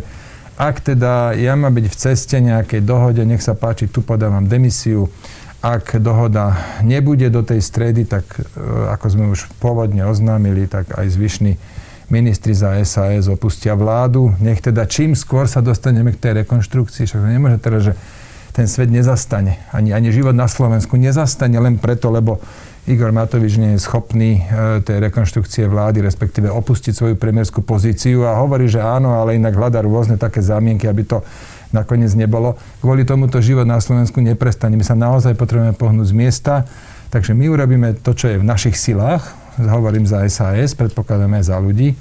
ak 0.59 0.83
teda 0.83 1.39
ja 1.39 1.55
mám 1.55 1.71
byť 1.71 1.87
v 1.87 1.97
ceste 1.97 2.37
nejakej 2.43 2.83
dohode, 2.83 3.23
nech 3.23 3.45
sa 3.45 3.55
páči, 3.55 3.87
tu 3.87 4.03
podávam 4.03 4.43
demisiu. 4.43 5.07
Ak 5.59 5.99
dohoda 5.99 6.55
nebude 6.87 7.27
do 7.35 7.43
tej 7.43 7.59
stredy, 7.59 8.07
tak 8.07 8.23
e, 8.31 8.47
ako 8.95 9.07
sme 9.11 9.25
už 9.35 9.51
pôvodne 9.59 10.07
oznámili, 10.07 10.71
tak 10.71 10.95
aj 10.95 11.11
zvyšní 11.11 11.59
ministri 12.15 12.55
za 12.55 12.79
SAS 12.87 13.27
opustia 13.27 13.75
vládu. 13.75 14.31
Nech 14.39 14.63
teda 14.63 14.87
čím 14.87 15.19
skôr 15.19 15.51
sa 15.51 15.59
dostaneme 15.59 16.15
k 16.15 16.23
tej 16.23 16.33
rekonštrukcii, 16.47 17.11
však 17.11 17.27
nemôže 17.27 17.59
teda, 17.59 17.79
že 17.91 17.93
ten 18.55 18.71
svet 18.71 18.87
nezastane. 18.91 19.59
Ani, 19.75 19.91
ani 19.91 20.15
život 20.15 20.35
na 20.35 20.47
Slovensku 20.47 20.95
nezastane 20.95 21.59
len 21.59 21.75
preto, 21.79 22.11
lebo 22.15 22.39
Igor 22.89 23.11
Matovič 23.11 23.61
nie 23.61 23.75
je 23.77 23.85
schopný 23.85 24.41
e, 24.47 24.79
tej 24.81 25.11
rekonštrukcie 25.11 25.67
vlády, 25.67 26.07
respektíve 26.07 26.49
opustiť 26.55 26.95
svoju 26.95 27.15
premiérskú 27.19 27.67
pozíciu 27.67 28.31
a 28.31 28.39
hovorí, 28.39 28.71
že 28.71 28.79
áno, 28.79 29.19
ale 29.19 29.35
inak 29.35 29.59
hľadá 29.59 29.83
rôzne 29.83 30.23
také 30.23 30.39
zámienky, 30.39 30.87
aby 30.87 31.03
to 31.03 31.21
nakoniec 31.73 32.13
nebolo. 32.17 32.57
Kvôli 32.81 33.05
tomuto 33.05 33.41
život 33.41 33.69
na 33.69 33.81
Slovensku 33.81 34.21
neprestane. 34.21 34.77
My 34.77 34.85
sa 34.85 34.97
naozaj 34.97 35.37
potrebujeme 35.37 35.77
pohnúť 35.77 36.13
z 36.13 36.15
miesta, 36.17 36.55
takže 37.13 37.37
my 37.37 37.49
urobíme 37.53 37.89
to, 38.01 38.17
čo 38.17 38.33
je 38.33 38.41
v 38.41 38.47
našich 38.47 38.77
silách, 38.77 39.25
hovorím 39.59 40.07
za 40.07 40.23
SAS, 40.31 40.79
predpokladáme 40.79 41.43
aj 41.43 41.51
za 41.51 41.57
ľudí, 41.59 41.99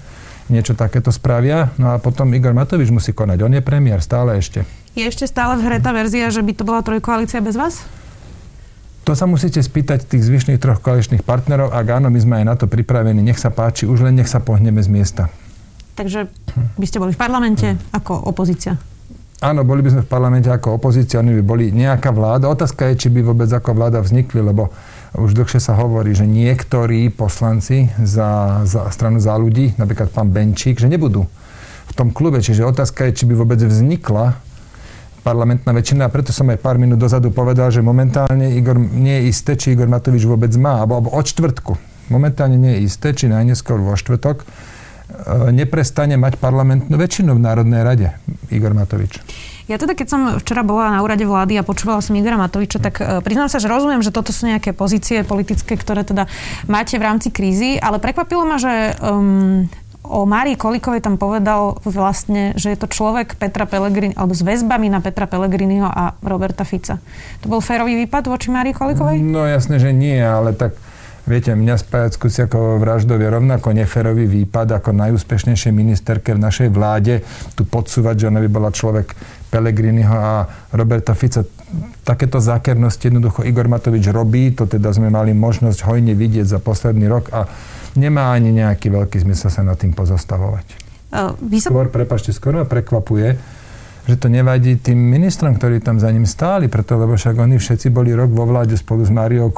niečo 0.47 0.77
takéto 0.77 1.09
spravia. 1.09 1.73
No 1.81 1.91
a 1.91 1.97
potom 1.97 2.29
Igor 2.31 2.53
Matovič 2.53 2.93
musí 2.93 3.11
konať. 3.11 3.43
On 3.43 3.51
je 3.51 3.63
premiér 3.65 3.99
stále 3.99 4.37
ešte. 4.37 4.63
Je 4.93 5.05
ešte 5.05 5.25
stále 5.29 5.57
v 5.59 5.65
hre 5.65 5.77
tá 5.81 5.93
verzia, 5.93 6.29
že 6.29 6.41
by 6.41 6.51
to 6.53 6.63
bola 6.65 6.81
trojkoalícia 6.81 7.41
bez 7.43 7.57
vás? 7.57 7.85
To 9.07 9.15
sa 9.15 9.23
musíte 9.23 9.63
spýtať 9.63 10.03
tých 10.03 10.27
zvyšných 10.27 10.59
troch 10.59 10.83
koaličných 10.83 11.23
partnerov. 11.23 11.71
Ak 11.71 11.87
áno, 11.87 12.11
my 12.11 12.19
sme 12.19 12.35
aj 12.43 12.45
na 12.45 12.55
to 12.59 12.67
pripravení. 12.67 13.23
Nech 13.23 13.39
sa 13.39 13.47
páči, 13.47 13.87
už 13.87 14.03
len 14.03 14.19
nech 14.19 14.27
sa 14.27 14.43
pohneme 14.43 14.83
z 14.83 14.91
miesta. 14.91 15.23
Takže 15.95 16.27
by 16.75 16.85
ste 16.85 16.99
boli 16.99 17.15
v 17.15 17.19
parlamente 17.19 17.67
hmm. 17.71 17.95
ako 17.95 18.27
opozícia? 18.27 18.75
Áno, 19.37 19.61
boli 19.61 19.85
by 19.85 19.93
sme 19.93 20.01
v 20.01 20.09
parlamente 20.09 20.49
ako 20.49 20.81
opozícia, 20.81 21.21
oni 21.21 21.37
by 21.37 21.43
boli 21.45 21.69
nejaká 21.69 22.09
vláda. 22.09 22.49
Otázka 22.49 22.89
je, 22.89 23.05
či 23.05 23.07
by 23.13 23.21
vôbec 23.21 23.45
ako 23.45 23.77
vláda 23.77 24.01
vznikli, 24.01 24.41
lebo 24.41 24.73
už 25.13 25.37
dlhšie 25.37 25.61
sa 25.61 25.77
hovorí, 25.77 26.17
že 26.17 26.25
niektorí 26.25 27.13
poslanci 27.13 27.93
za, 28.01 28.65
za 28.65 28.89
stranu 28.89 29.21
za 29.21 29.37
ľudí, 29.37 29.77
napríklad 29.77 30.09
pán 30.09 30.33
Benčík, 30.33 30.81
že 30.81 30.89
nebudú 30.89 31.29
v 31.85 31.93
tom 31.93 32.09
klube. 32.09 32.41
Čiže 32.41 32.65
otázka 32.65 33.05
je, 33.05 33.21
či 33.21 33.23
by 33.29 33.37
vôbec 33.37 33.61
vznikla 33.61 34.41
parlamentná 35.21 35.69
väčšina 35.69 36.09
a 36.09 36.13
preto 36.13 36.33
som 36.33 36.49
aj 36.49 36.57
pár 36.57 36.81
minút 36.81 36.97
dozadu 36.97 37.29
povedal, 37.29 37.69
že 37.69 37.85
momentálne 37.85 38.57
Igor 38.57 38.81
nie 38.81 39.21
je 39.21 39.23
isté, 39.29 39.53
či 39.53 39.77
Igor 39.77 39.85
Matovič 39.85 40.25
vôbec 40.25 40.49
má, 40.57 40.81
alebo, 40.81 40.97
alebo 40.97 41.09
od 41.13 41.25
čtvrtku. 41.29 41.77
Momentálne 42.09 42.57
nie 42.57 42.81
je 42.81 42.89
isté, 42.89 43.13
či 43.13 43.29
najneskôr 43.29 43.77
vo 43.77 43.93
štvrtok 43.93 44.49
neprestane 45.55 46.19
mať 46.19 46.35
parlamentnú 46.37 46.93
väčšinu 46.99 47.31
v 47.35 47.41
Národnej 47.41 47.81
rade 47.81 48.07
Igor 48.51 48.75
Matovič. 48.75 49.23
Ja 49.67 49.75
teda, 49.75 49.99
keď 49.99 50.07
som 50.07 50.21
včera 50.39 50.63
bola 50.63 50.95
na 50.95 51.03
úrade 51.03 51.27
vlády 51.27 51.59
a 51.59 51.67
počúvala 51.67 51.99
som 51.99 52.15
Igora 52.15 52.39
Matoviča, 52.39 52.79
tak 52.79 53.03
uh, 53.03 53.19
priznám 53.19 53.51
sa, 53.51 53.59
že 53.59 53.67
rozumiem, 53.67 53.99
že 53.99 54.15
toto 54.15 54.31
sú 54.31 54.47
nejaké 54.47 54.71
pozície 54.71 55.27
politické, 55.27 55.75
ktoré 55.75 56.07
teda 56.07 56.31
máte 56.71 56.95
v 56.95 57.03
rámci 57.03 57.35
krízy, 57.35 57.75
ale 57.75 57.99
prekvapilo 57.99 58.47
ma, 58.47 58.55
že 58.55 58.95
um, 59.03 59.67
o 60.07 60.23
Márii 60.23 60.55
Kolikovej 60.55 61.03
tam 61.03 61.19
povedal 61.19 61.75
vlastne, 61.83 62.55
že 62.55 62.71
je 62.71 62.79
to 62.79 62.87
človek 62.87 63.35
Petra 63.35 63.67
Pellegrini, 63.67 64.15
alebo 64.15 64.31
s 64.31 64.39
väzbami 64.39 64.87
na 64.87 65.03
Petra 65.03 65.27
Pellegriniho 65.27 65.83
a 65.83 66.15
Roberta 66.23 66.63
Fica. 66.63 67.03
To 67.43 67.51
bol 67.51 67.59
férový 67.59 68.07
výpad 68.07 68.31
voči 68.31 68.47
Márii 68.47 68.71
Kolikovej? 68.71 69.19
No 69.19 69.43
jasne, 69.43 69.83
že 69.83 69.91
nie, 69.91 70.15
ale 70.15 70.55
tak 70.55 70.79
viete, 71.27 71.51
mňa 71.53 71.75
spájať 71.77 72.11
s 72.15 72.21
Kuciakovou 72.23 72.79
vraždou 72.79 73.19
je 73.19 73.27
rovnako 73.27 73.75
neférový 73.75 74.25
výpad 74.25 74.79
ako 74.79 74.95
najúspešnejšej 74.95 75.73
ministerke 75.75 76.33
v 76.33 76.39
našej 76.41 76.71
vláde. 76.71 77.21
Tu 77.53 77.67
podsúvať, 77.67 78.15
že 78.25 78.27
ona 78.31 78.39
by 78.41 78.49
bola 78.49 78.71
človek 78.71 79.13
Pellegriniho 79.51 80.15
a 80.15 80.47
Roberta 80.71 81.13
Fica. 81.13 81.43
Takéto 82.07 82.39
zákernosti 82.39 83.11
jednoducho 83.11 83.43
Igor 83.43 83.67
Matovič 83.67 84.07
robí, 84.09 84.55
to 84.55 84.67
teda 84.67 84.95
sme 84.95 85.11
mali 85.11 85.35
možnosť 85.35 85.83
hojne 85.83 86.15
vidieť 86.15 86.47
za 86.47 86.59
posledný 86.63 87.11
rok 87.11 87.27
a 87.35 87.43
nemá 87.99 88.31
ani 88.31 88.55
nejaký 88.55 88.87
veľký 88.87 89.19
zmysel 89.27 89.51
sa 89.51 89.61
nad 89.67 89.75
tým 89.75 89.91
pozostavovať. 89.91 90.65
Uh, 91.11 91.35
som... 91.59 91.71
Skôr, 91.71 91.87
prepačte, 91.91 92.31
skôr 92.35 92.55
ma 92.55 92.67
prekvapuje, 92.67 93.39
že 94.07 94.15
to 94.15 94.31
nevadí 94.31 94.79
tým 94.79 94.95
ministrom, 94.95 95.59
ktorí 95.59 95.83
tam 95.83 95.99
za 95.99 96.07
ním 96.07 96.23
stáli, 96.23 96.71
preto 96.71 96.95
lebo 96.95 97.19
však 97.19 97.35
oni 97.35 97.59
všetci 97.59 97.91
boli 97.91 98.15
rok 98.15 98.31
vo 98.31 98.47
vláde 98.47 98.79
spolu 98.79 99.03
s 99.03 99.11
Máriou 99.11 99.51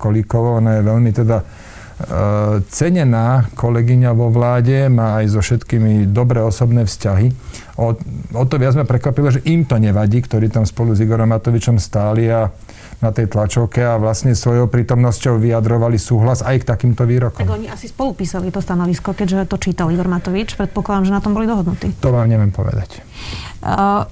Kolíkovou. 0.00 0.56
Ona 0.56 0.80
je 0.80 0.82
veľmi 0.88 1.10
teda 1.12 1.44
uh, 1.44 2.64
cenená 2.64 3.44
kolegyňa 3.52 4.10
vo 4.16 4.32
vláde, 4.32 4.88
má 4.88 5.20
aj 5.20 5.36
so 5.36 5.40
všetkými 5.44 6.08
dobré 6.08 6.40
osobné 6.40 6.88
vzťahy. 6.88 7.28
O, 7.76 7.92
o 8.32 8.44
to 8.48 8.56
viac 8.56 8.72
ma 8.72 8.88
prekvapilo, 8.88 9.28
že 9.28 9.44
im 9.44 9.68
to 9.68 9.76
nevadí, 9.76 10.24
ktorí 10.24 10.48
tam 10.48 10.64
spolu 10.64 10.96
s 10.96 11.04
Igorom 11.04 11.28
Matovičom 11.28 11.76
stáli 11.76 12.32
a 12.32 12.48
na 13.00 13.10
tej 13.10 13.30
tlačovke 13.30 13.80
a 13.82 13.98
vlastne 13.98 14.34
svojou 14.34 14.70
prítomnosťou 14.70 15.40
vyjadrovali 15.40 15.96
súhlas 15.98 16.42
aj 16.42 16.62
k 16.62 16.64
takýmto 16.68 17.06
výrokom. 17.08 17.46
Tak 17.46 17.54
oni 17.54 17.70
asi 17.70 17.90
spolu 17.90 18.14
písali 18.14 18.50
to 18.50 18.60
stanovisko, 18.60 19.14
keďže 19.14 19.50
to 19.50 19.56
čítal 19.58 19.90
Igor 19.90 20.06
Matovič. 20.10 20.54
Predpokladám, 20.54 21.04
že 21.08 21.12
na 21.14 21.20
tom 21.22 21.32
boli 21.32 21.48
dohodnutí. 21.48 21.94
To 22.02 22.14
vám 22.14 22.30
neviem 22.30 22.54
povedať. 22.54 23.00
Uh, 23.64 24.04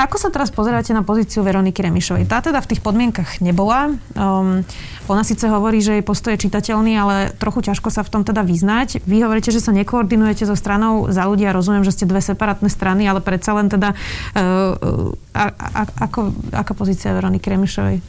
ako 0.00 0.16
sa 0.16 0.32
teraz 0.32 0.48
pozeráte 0.48 0.96
na 0.96 1.04
pozíciu 1.04 1.44
Veroniky 1.44 1.84
Remišovej? 1.84 2.24
Tá 2.24 2.40
teda 2.40 2.64
v 2.64 2.72
tých 2.72 2.80
podmienkach 2.80 3.44
nebola. 3.44 3.92
Um, 4.16 4.64
ona 5.12 5.20
síce 5.28 5.44
hovorí, 5.44 5.84
že 5.84 6.00
jej 6.00 6.04
postoj 6.04 6.32
je 6.32 6.48
čitateľný, 6.48 6.96
ale 6.96 7.36
trochu 7.36 7.68
ťažko 7.68 7.92
sa 7.92 8.00
v 8.00 8.08
tom 8.08 8.22
teda 8.24 8.40
vyznať. 8.40 9.04
Vy 9.04 9.20
hovoríte, 9.20 9.52
že 9.52 9.60
sa 9.60 9.76
nekoordinujete 9.76 10.48
so 10.48 10.56
stranou 10.56 11.12
za 11.12 11.28
ľudia. 11.28 11.52
Rozumiem, 11.52 11.84
že 11.84 11.92
ste 11.92 12.08
dve 12.08 12.24
separátne 12.24 12.72
strany, 12.72 13.04
ale 13.04 13.20
predsa 13.20 13.52
len 13.52 13.68
teda 13.68 13.92
uh, 13.92 15.12
a, 15.36 15.44
a, 15.52 15.82
ako, 16.08 16.32
aká 16.56 16.72
pozícia 16.72 17.12
Veroniky 17.12 17.52
Remišovej? 17.52 18.00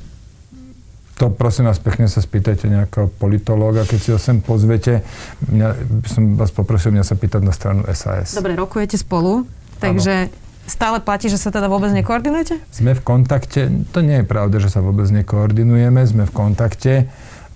To 1.20 1.28
prosím 1.30 1.70
vás 1.70 1.78
pekne 1.78 2.08
sa 2.08 2.24
spýtajte 2.24 2.72
nejakého 2.72 3.12
politológa, 3.20 3.84
keď 3.86 4.00
si 4.00 4.10
ho 4.16 4.18
sem 4.18 4.40
pozvete. 4.40 5.04
Mňa, 5.44 5.68
by 6.02 6.08
som 6.10 6.24
vás 6.40 6.50
poprosil 6.56 6.96
mňa 6.96 7.04
sa 7.04 7.20
pýtať 7.20 7.42
na 7.44 7.52
stranu 7.52 7.86
SAS. 7.94 8.34
Dobre, 8.34 8.58
rokujete 8.58 8.98
spolu, 8.98 9.46
takže 9.78 10.34
ano 10.34 10.41
stále 10.70 11.02
platí, 11.02 11.30
že 11.30 11.42
sa 11.42 11.54
teda 11.54 11.70
vôbec 11.70 11.90
nekoordinujete? 11.94 12.62
Sme 12.74 12.98
v 12.98 13.02
kontakte, 13.02 13.70
to 13.92 14.00
nie 14.02 14.22
je 14.22 14.26
pravda, 14.26 14.58
že 14.62 14.70
sa 14.70 14.82
vôbec 14.82 15.08
nekoordinujeme, 15.10 16.02
sme 16.06 16.24
v 16.26 16.34
kontakte 16.34 16.94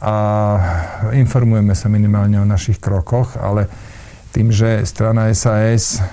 a 0.02 0.16
informujeme 1.16 1.74
sa 1.74 1.88
minimálne 1.90 2.38
o 2.42 2.46
našich 2.46 2.78
krokoch, 2.78 3.40
ale 3.40 3.72
tým, 4.36 4.52
že 4.52 4.84
strana 4.84 5.32
SAS 5.32 6.04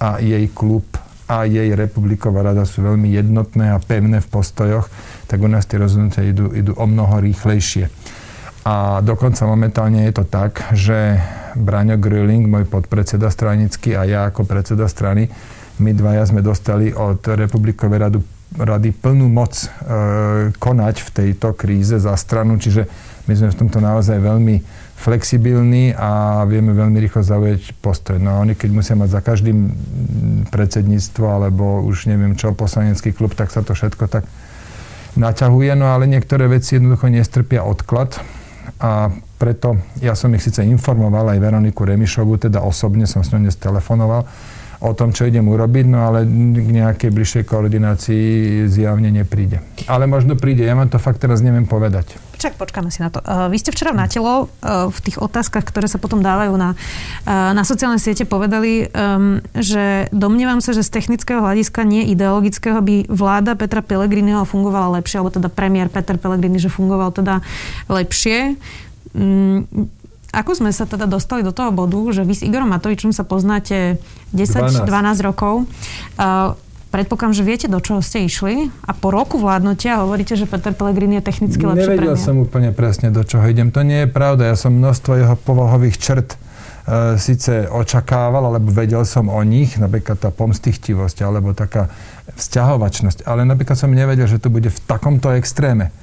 a 0.00 0.18
jej 0.18 0.50
klub 0.50 0.84
a 1.30 1.46
jej 1.46 1.70
republiková 1.78 2.42
rada 2.42 2.66
sú 2.66 2.82
veľmi 2.82 3.06
jednotné 3.14 3.70
a 3.70 3.78
pevné 3.78 4.18
v 4.18 4.28
postojoch, 4.28 4.90
tak 5.30 5.38
u 5.38 5.46
nás 5.46 5.62
tie 5.70 5.78
rozhodnutia 5.78 6.26
idú, 6.26 6.50
idú 6.50 6.74
o 6.74 6.86
mnoho 6.90 7.22
rýchlejšie. 7.22 7.86
A 8.66 8.98
dokonca 9.00 9.46
momentálne 9.46 10.04
je 10.10 10.14
to 10.20 10.24
tak, 10.26 10.74
že 10.74 11.22
Braňo 11.54 11.96
Grilling, 11.96 12.50
môj 12.50 12.66
podpredseda 12.66 13.30
stranický 13.30 13.94
a 13.94 14.02
ja 14.04 14.20
ako 14.26 14.42
predseda 14.42 14.90
strany, 14.90 15.30
my 15.80 15.96
dvaja 15.96 16.28
sme 16.28 16.44
dostali 16.44 16.92
od 16.92 17.24
Republikovej 17.24 17.98
radu, 17.98 18.20
rady 18.54 18.92
plnú 18.92 19.26
moc 19.32 19.56
e, 19.56 19.66
konať 20.54 20.96
v 21.00 21.10
tejto 21.10 21.56
kríze 21.56 21.96
za 21.96 22.12
stranu, 22.20 22.60
čiže 22.60 22.84
my 23.26 23.32
sme 23.32 23.48
v 23.48 23.58
tomto 23.64 23.78
naozaj 23.80 24.20
veľmi 24.20 24.60
flexibilní 25.00 25.96
a 25.96 26.44
vieme 26.44 26.76
veľmi 26.76 27.00
rýchlo 27.00 27.24
zaujať 27.24 27.72
postoj. 27.80 28.20
No 28.20 28.36
a 28.36 28.40
oni, 28.44 28.52
keď 28.52 28.70
musia 28.70 28.94
mať 29.00 29.16
za 29.16 29.20
každým 29.24 29.72
predsedníctvo 30.52 31.24
alebo 31.24 31.80
už 31.80 32.04
neviem 32.12 32.36
čo, 32.36 32.52
poslanecký 32.52 33.16
klub, 33.16 33.32
tak 33.32 33.48
sa 33.48 33.64
to 33.64 33.72
všetko 33.72 34.04
tak 34.12 34.28
naťahuje, 35.16 35.72
no 35.74 35.90
ale 35.90 36.04
niektoré 36.04 36.46
veci 36.46 36.76
jednoducho 36.76 37.08
nestrpia 37.08 37.64
odklad 37.64 38.20
a 38.78 39.10
preto 39.40 39.80
ja 40.04 40.12
som 40.12 40.30
ich 40.36 40.44
síce 40.44 40.60
informoval 40.62 41.32
aj 41.32 41.40
Veroniku 41.40 41.88
Remišovu, 41.88 42.36
teda 42.36 42.60
osobne 42.60 43.08
som 43.08 43.24
s 43.24 43.32
ňou 43.32 43.40
dnes 43.40 43.56
telefonoval, 43.56 44.28
o 44.80 44.96
tom, 44.96 45.12
čo 45.12 45.28
idem 45.28 45.44
urobiť, 45.44 45.84
no 45.92 46.08
ale 46.08 46.24
k 46.24 46.68
nejakej 46.72 47.12
bližšej 47.12 47.44
koordinácii 47.44 48.64
zjavne 48.64 49.12
nepríde. 49.12 49.60
Ale 49.84 50.08
možno 50.08 50.40
príde, 50.40 50.64
ja 50.64 50.72
vám 50.72 50.88
to 50.88 50.96
fakt 50.96 51.20
teraz 51.20 51.44
neviem 51.44 51.68
povedať. 51.68 52.16
Čak, 52.40 52.56
počkáme 52.56 52.88
si 52.88 53.04
na 53.04 53.12
to. 53.12 53.20
Uh, 53.20 53.52
vy 53.52 53.60
ste 53.60 53.68
včera 53.68 53.92
na 53.92 54.08
telo 54.08 54.48
uh, 54.48 54.88
v 54.88 54.98
tých 55.04 55.20
otázkach, 55.20 55.68
ktoré 55.68 55.84
sa 55.84 56.00
potom 56.00 56.24
dávajú 56.24 56.56
na, 56.56 56.72
uh, 57.28 57.52
na 57.52 57.60
sociálne 57.68 58.00
siete, 58.00 58.24
povedali, 58.24 58.88
um, 58.88 59.44
že 59.52 60.08
domnievam 60.16 60.64
sa, 60.64 60.72
že 60.72 60.80
z 60.80 60.88
technického 60.96 61.44
hľadiska, 61.44 61.84
nie 61.84 62.08
ideologického, 62.08 62.80
by 62.80 63.12
vláda 63.12 63.52
Petra 63.60 63.84
Pellegriniho 63.84 64.48
fungovala 64.48 64.96
lepšie, 64.96 65.20
alebo 65.20 65.36
teda 65.36 65.52
premiér 65.52 65.92
Peter 65.92 66.16
Pellegrini, 66.16 66.56
že 66.56 66.72
fungoval 66.72 67.12
teda 67.12 67.44
lepšie. 67.92 68.56
Um, 69.12 69.68
ako 70.30 70.50
sme 70.54 70.70
sa 70.70 70.86
teda 70.86 71.10
dostali 71.10 71.42
do 71.42 71.50
toho 71.50 71.74
bodu, 71.74 71.98
že 72.14 72.22
vy 72.22 72.34
s 72.34 72.46
Igorom 72.46 72.70
Matovičom 72.70 73.10
sa 73.10 73.26
poznáte 73.26 73.98
10-12 74.30 74.86
rokov. 75.26 75.66
Uh, 76.14 76.54
Predpokladám, 76.90 77.38
že 77.38 77.46
viete, 77.46 77.66
do 77.70 77.78
čoho 77.78 78.02
ste 78.02 78.26
išli 78.26 78.66
a 78.82 78.90
po 78.90 79.14
roku 79.14 79.38
vládnutia 79.38 80.02
hovoríte, 80.02 80.34
že 80.34 80.50
Peter 80.50 80.74
Pellegrini 80.74 81.22
je 81.22 81.24
technicky 81.30 81.62
lepší 81.62 81.86
Nevedel 81.86 82.18
premiér. 82.18 82.26
som 82.26 82.34
úplne 82.42 82.74
presne, 82.74 83.14
do 83.14 83.22
čoho 83.22 83.46
idem. 83.46 83.70
To 83.70 83.86
nie 83.86 84.02
je 84.02 84.08
pravda. 84.10 84.50
Ja 84.50 84.58
som 84.58 84.74
množstvo 84.74 85.12
jeho 85.14 85.38
povahových 85.38 86.02
črt 86.02 86.34
uh, 86.34 87.14
síce 87.14 87.70
očakával, 87.70 88.42
alebo 88.42 88.74
vedel 88.74 89.06
som 89.06 89.30
o 89.30 89.38
nich, 89.46 89.78
napríklad 89.78 90.18
tá 90.18 90.34
pomstichtivosť 90.34 91.22
alebo 91.22 91.54
taká 91.54 91.94
vzťahovačnosť, 92.34 93.22
ale 93.22 93.46
napríklad 93.46 93.78
som 93.78 93.94
nevedel, 93.94 94.26
že 94.26 94.42
to 94.42 94.50
bude 94.50 94.66
v 94.66 94.78
takomto 94.90 95.30
extréme 95.30 95.94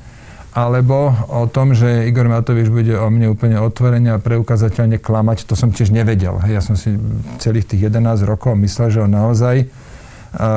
alebo 0.57 1.13
o 1.29 1.45
tom, 1.45 1.77
že 1.77 2.09
Igor 2.09 2.25
Matovič 2.25 2.73
bude 2.73 2.97
o 2.97 3.13
mne 3.13 3.29
úplne 3.29 3.61
otvorene 3.61 4.17
a 4.17 4.17
preukazateľne 4.17 4.97
klamať, 4.97 5.45
to 5.45 5.53
som 5.53 5.69
tiež 5.69 5.93
nevedel. 5.93 6.41
Ja 6.49 6.65
som 6.65 6.73
si 6.73 6.97
celých 7.37 7.69
tých 7.69 7.93
11 7.93 8.25
rokov 8.25 8.57
myslel, 8.57 8.89
že 8.89 8.99
on 9.05 9.13
naozaj 9.13 9.69
a, 10.33 10.49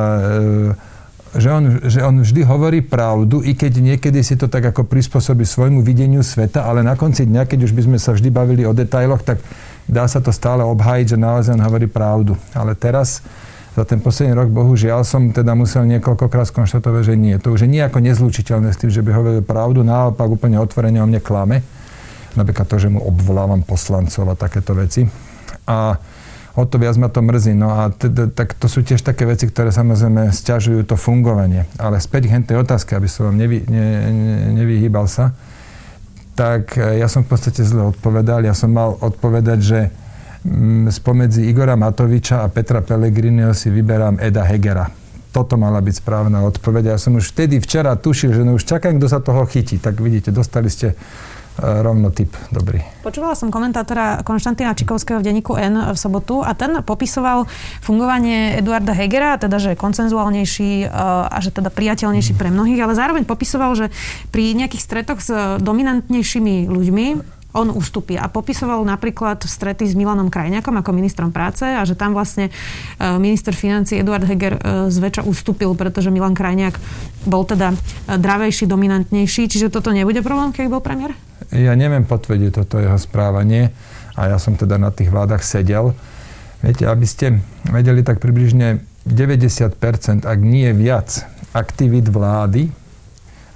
e, 0.73 0.89
že 1.31 1.49
on, 1.53 1.65
že 1.87 2.01
on 2.03 2.17
vždy 2.25 2.43
hovorí 2.43 2.81
pravdu, 2.83 3.39
i 3.45 3.55
keď 3.55 3.79
niekedy 3.79 4.19
si 4.25 4.35
to 4.35 4.51
tak 4.51 4.73
ako 4.73 4.83
prispôsobí 4.89 5.47
svojmu 5.47 5.85
videniu 5.85 6.27
sveta, 6.27 6.67
ale 6.67 6.83
na 6.83 6.99
konci 6.99 7.23
dňa, 7.23 7.47
keď 7.47 7.71
už 7.71 7.73
by 7.77 7.83
sme 7.87 7.99
sa 8.03 8.17
vždy 8.17 8.35
bavili 8.35 8.67
o 8.67 8.75
detailoch, 8.75 9.23
tak 9.23 9.39
dá 9.87 10.11
sa 10.11 10.19
to 10.19 10.35
stále 10.35 10.65
obhájiť, 10.65 11.15
že 11.15 11.23
naozaj 11.23 11.55
on 11.55 11.63
hovorí 11.63 11.87
pravdu. 11.87 12.35
Ale 12.51 12.75
teraz 12.75 13.23
za 13.71 13.87
ten 13.87 14.03
posledný 14.03 14.35
rok, 14.35 14.51
bohužiaľ, 14.51 15.07
som 15.07 15.31
teda 15.31 15.55
musel 15.55 15.87
niekoľkokrát 15.87 16.51
skonštatovať, 16.51 17.03
že 17.11 17.15
nie. 17.15 17.39
To 17.39 17.55
už 17.55 17.67
je 17.67 17.71
nejako 17.71 18.03
nezlučiteľné 18.03 18.75
s 18.75 18.81
tým, 18.83 18.91
že 18.91 19.03
by 19.07 19.11
hovoril 19.15 19.43
pravdu, 19.47 19.87
naopak 19.87 20.27
úplne 20.27 20.59
otvorene 20.59 20.99
o 20.99 21.07
mne 21.07 21.23
klame. 21.23 21.63
Napríklad 22.35 22.67
to, 22.67 22.79
že 22.83 22.91
mu 22.91 23.03
obvolávam 23.03 23.63
poslancov 23.63 24.27
a 24.27 24.35
takéto 24.35 24.75
veci. 24.75 25.07
A 25.71 25.99
o 26.59 26.67
to 26.67 26.83
viac 26.83 26.99
ma 26.99 27.07
to 27.07 27.23
mrzí. 27.23 27.55
No 27.55 27.71
a 27.71 27.95
teda, 27.95 28.31
tak 28.31 28.59
to 28.59 28.67
sú 28.67 28.83
tiež 28.83 29.07
také 29.07 29.27
veci, 29.27 29.47
ktoré 29.47 29.71
samozrejme 29.71 30.35
stiažujú 30.35 30.83
to 30.87 30.99
fungovanie. 30.99 31.67
Ale 31.79 32.03
späť 32.03 32.27
k 32.31 32.43
tej 32.43 32.59
otázke, 32.63 32.99
aby 32.99 33.07
som 33.07 33.31
vám 33.31 33.39
nevy, 33.39 33.63
ne, 33.71 33.87
ne, 34.11 34.37
nevyhýbal 34.59 35.07
sa, 35.07 35.31
tak 36.35 36.75
e, 36.79 36.99
ja 36.99 37.07
som 37.07 37.23
v 37.23 37.35
podstate 37.35 37.63
zle 37.63 37.95
odpovedal. 37.95 38.43
Ja 38.43 38.55
som 38.55 38.75
mal 38.75 38.99
odpovedať, 38.99 39.59
že 39.63 39.81
spomedzi 40.89 41.45
Igora 41.45 41.77
Matoviča 41.77 42.41
a 42.41 42.49
Petra 42.49 42.81
Pellegriniho 42.81 43.53
si 43.53 43.69
vyberám 43.69 44.17
Eda 44.25 44.45
Hegera. 44.49 44.89
Toto 45.31 45.55
mala 45.55 45.79
byť 45.79 45.95
správna 46.01 46.43
odpoveď. 46.49 46.97
Ja 46.97 46.99
som 46.99 47.15
už 47.15 47.31
vtedy 47.31 47.63
včera 47.63 47.95
tušil, 47.95 48.35
že 48.35 48.43
no 48.43 48.59
už 48.59 48.67
čakám, 48.67 48.99
kto 48.99 49.07
sa 49.07 49.21
toho 49.23 49.47
chytí. 49.47 49.79
Tak 49.79 50.01
vidíte, 50.03 50.35
dostali 50.35 50.67
ste 50.67 50.91
e, 50.91 50.95
rovno 51.61 52.11
typ 52.11 52.35
dobrý. 52.51 52.83
Počúvala 53.05 53.39
som 53.39 53.47
komentátora 53.53 54.27
Konštantína 54.27 54.75
Čikovského 54.75 55.23
v 55.23 55.31
denníku 55.31 55.55
N 55.55 55.95
v 55.95 55.99
sobotu 56.01 56.43
a 56.43 56.51
ten 56.59 56.83
popisoval 56.83 57.47
fungovanie 57.79 58.59
Eduarda 58.59 58.91
Hegera, 58.91 59.39
teda 59.39 59.63
že 59.63 59.77
je 59.77 59.79
koncenzuálnejší 59.79 60.73
e, 60.83 60.87
a 61.31 61.37
že 61.39 61.55
teda 61.55 61.71
priateľnejší 61.71 62.35
pre 62.35 62.51
mnohých, 62.51 62.81
ale 62.83 62.99
zároveň 62.99 63.23
popisoval, 63.23 63.77
že 63.79 63.87
pri 64.35 64.57
nejakých 64.59 64.83
stretoch 64.83 65.23
s 65.23 65.31
dominantnejšími 65.63 66.67
ľuďmi 66.67 67.07
on 67.53 67.71
ustupí. 67.75 68.15
A 68.15 68.31
popisoval 68.31 68.83
napríklad 68.87 69.43
strety 69.43 69.87
s 69.87 69.99
Milanom 69.99 70.31
Krajňakom 70.31 70.79
ako 70.79 70.91
ministrom 70.95 71.35
práce 71.35 71.67
a 71.67 71.83
že 71.83 71.99
tam 71.99 72.15
vlastne 72.15 72.49
e, 72.49 72.53
minister 73.19 73.55
financí 73.55 73.99
Eduard 73.99 74.23
Heger 74.23 74.55
e, 74.55 74.61
zväčša 74.91 75.27
ustúpil, 75.27 75.75
pretože 75.75 76.15
Milan 76.15 76.39
Krajňák 76.39 76.77
bol 77.27 77.43
teda 77.43 77.75
e, 77.75 77.77
dravejší, 78.15 78.71
dominantnejší. 78.71 79.51
Čiže 79.51 79.75
toto 79.75 79.91
nebude 79.91 80.23
problém, 80.23 80.55
keď 80.55 80.71
bol 80.71 80.83
premiér? 80.83 81.15
Ja 81.51 81.75
neviem 81.75 82.07
potvrdiť 82.07 82.51
toto 82.55 82.79
jeho 82.79 82.99
správanie 83.01 83.75
a 84.15 84.31
ja 84.31 84.39
som 84.39 84.55
teda 84.55 84.79
na 84.79 84.95
tých 84.95 85.11
vládach 85.11 85.43
sedel. 85.43 85.97
Viete, 86.61 86.87
aby 86.87 87.09
ste 87.09 87.41
vedeli 87.67 88.05
tak 88.05 88.23
približne 88.23 88.85
90%, 89.09 90.29
ak 90.29 90.39
nie 90.45 90.69
viac, 90.77 91.25
aktivít 91.51 92.07
vlády 92.07 92.71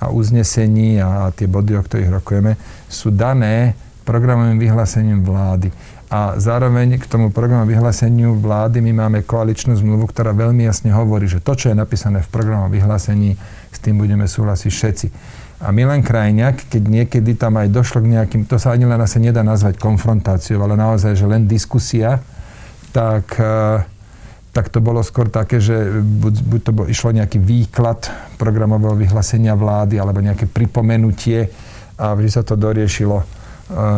a 0.01 0.11
uznesení 0.11 0.99
a 0.99 1.31
tie 1.31 1.47
body, 1.47 1.79
o 1.79 1.83
ktorých 1.85 2.11
rokujeme, 2.11 2.57
sú 2.89 3.15
dané 3.15 3.77
programovým 4.05 4.61
vyhlásením 4.61 5.25
vlády. 5.25 5.73
A 6.13 6.39
zároveň 6.39 7.01
k 7.01 7.11
tomu 7.11 7.35
programovému 7.35 7.75
vyhláseniu 7.75 8.39
vlády 8.39 8.79
my 8.85 8.93
máme 8.93 9.19
koaličnú 9.27 9.75
zmluvu, 9.75 10.07
ktorá 10.13 10.31
veľmi 10.31 10.63
jasne 10.63 10.95
hovorí, 10.95 11.27
že 11.27 11.43
to, 11.43 11.57
čo 11.59 11.73
je 11.73 11.77
napísané 11.77 12.23
v 12.23 12.31
programovom 12.31 12.71
vyhlásení, 12.71 13.35
s 13.75 13.79
tým 13.83 13.99
budeme 13.99 14.29
súhlasiť 14.29 14.71
všetci. 14.71 15.07
A 15.65 15.73
Milan 15.73 16.05
Krajňák, 16.05 16.69
keď 16.69 16.83
niekedy 16.87 17.35
tam 17.35 17.57
aj 17.57 17.73
došlo 17.73 18.05
k 18.05 18.15
nejakým, 18.15 18.45
to 18.45 18.61
sa 18.61 18.77
ani 18.77 18.85
len 18.85 19.01
asi 19.01 19.19
nedá 19.19 19.41
nazvať 19.41 19.81
konfrontáciou, 19.81 20.61
ale 20.61 20.77
naozaj, 20.77 21.17
že 21.17 21.27
len 21.27 21.49
diskusia, 21.49 22.21
tak, 22.93 23.35
eh, 23.41 23.83
tak 24.55 24.71
to 24.71 24.79
bolo 24.79 25.03
skôr 25.03 25.27
také, 25.27 25.59
že 25.59 25.99
buď, 25.99 26.35
buď 26.47 26.61
to 26.63 26.71
bol, 26.71 26.87
išlo 26.87 27.11
nejaký 27.11 27.43
výklad 27.43 28.07
programového 28.39 28.95
vyhlásenia 28.95 29.57
vlády, 29.59 29.99
alebo 29.99 30.23
nejaké 30.23 30.47
pripomenutie 30.47 31.51
a 31.99 32.15
vždy 32.15 32.31
sa 32.31 32.43
to 32.47 32.55
doriešilo 32.55 33.44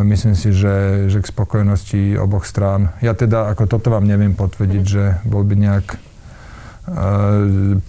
myslím 0.07 0.39
si, 0.39 0.55
že, 0.55 1.09
že 1.11 1.19
k 1.19 1.27
spokojnosti 1.27 2.15
oboch 2.23 2.47
strán. 2.47 2.95
Ja 3.03 3.19
teda 3.19 3.51
ako 3.51 3.67
toto 3.67 3.91
vám 3.91 4.07
neviem 4.07 4.37
potvrdiť, 4.39 4.85
že 4.87 5.19
bol 5.27 5.43
by 5.43 5.55
nejak 5.59 5.87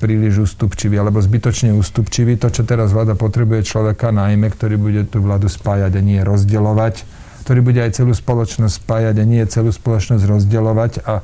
príliš 0.01 0.49
ústupčivý 0.49 0.97
alebo 0.97 1.21
zbytočne 1.21 1.69
ústupčivý. 1.77 2.33
To, 2.41 2.49
čo 2.49 2.65
teraz 2.65 2.89
vláda 2.89 3.13
potrebuje 3.13 3.61
človeka 3.61 4.09
najmä, 4.09 4.49
ktorý 4.49 4.81
bude 4.81 5.05
tú 5.05 5.21
vládu 5.21 5.45
spájať 5.45 5.93
a 5.93 6.01
nie 6.01 6.17
rozdeľovať, 6.25 7.05
ktorý 7.45 7.59
bude 7.61 7.77
aj 7.85 8.01
celú 8.01 8.17
spoločnosť 8.17 8.73
spájať 8.73 9.15
a 9.21 9.25
nie 9.29 9.45
celú 9.45 9.69
spoločnosť 9.69 10.23
rozdeľovať 10.25 10.91
a 11.05 11.21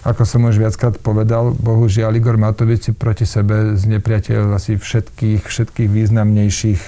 ako 0.00 0.24
som 0.24 0.48
už 0.48 0.56
viackrát 0.56 0.96
povedal, 0.96 1.52
bohužiaľ 1.52 2.16
Igor 2.16 2.40
Matovič 2.40 2.88
si 2.88 2.92
proti 2.96 3.28
sebe 3.28 3.76
znepriateľ 3.76 4.56
asi 4.56 4.80
všetkých, 4.80 5.44
všetkých 5.44 5.88
významnejších 5.92 6.82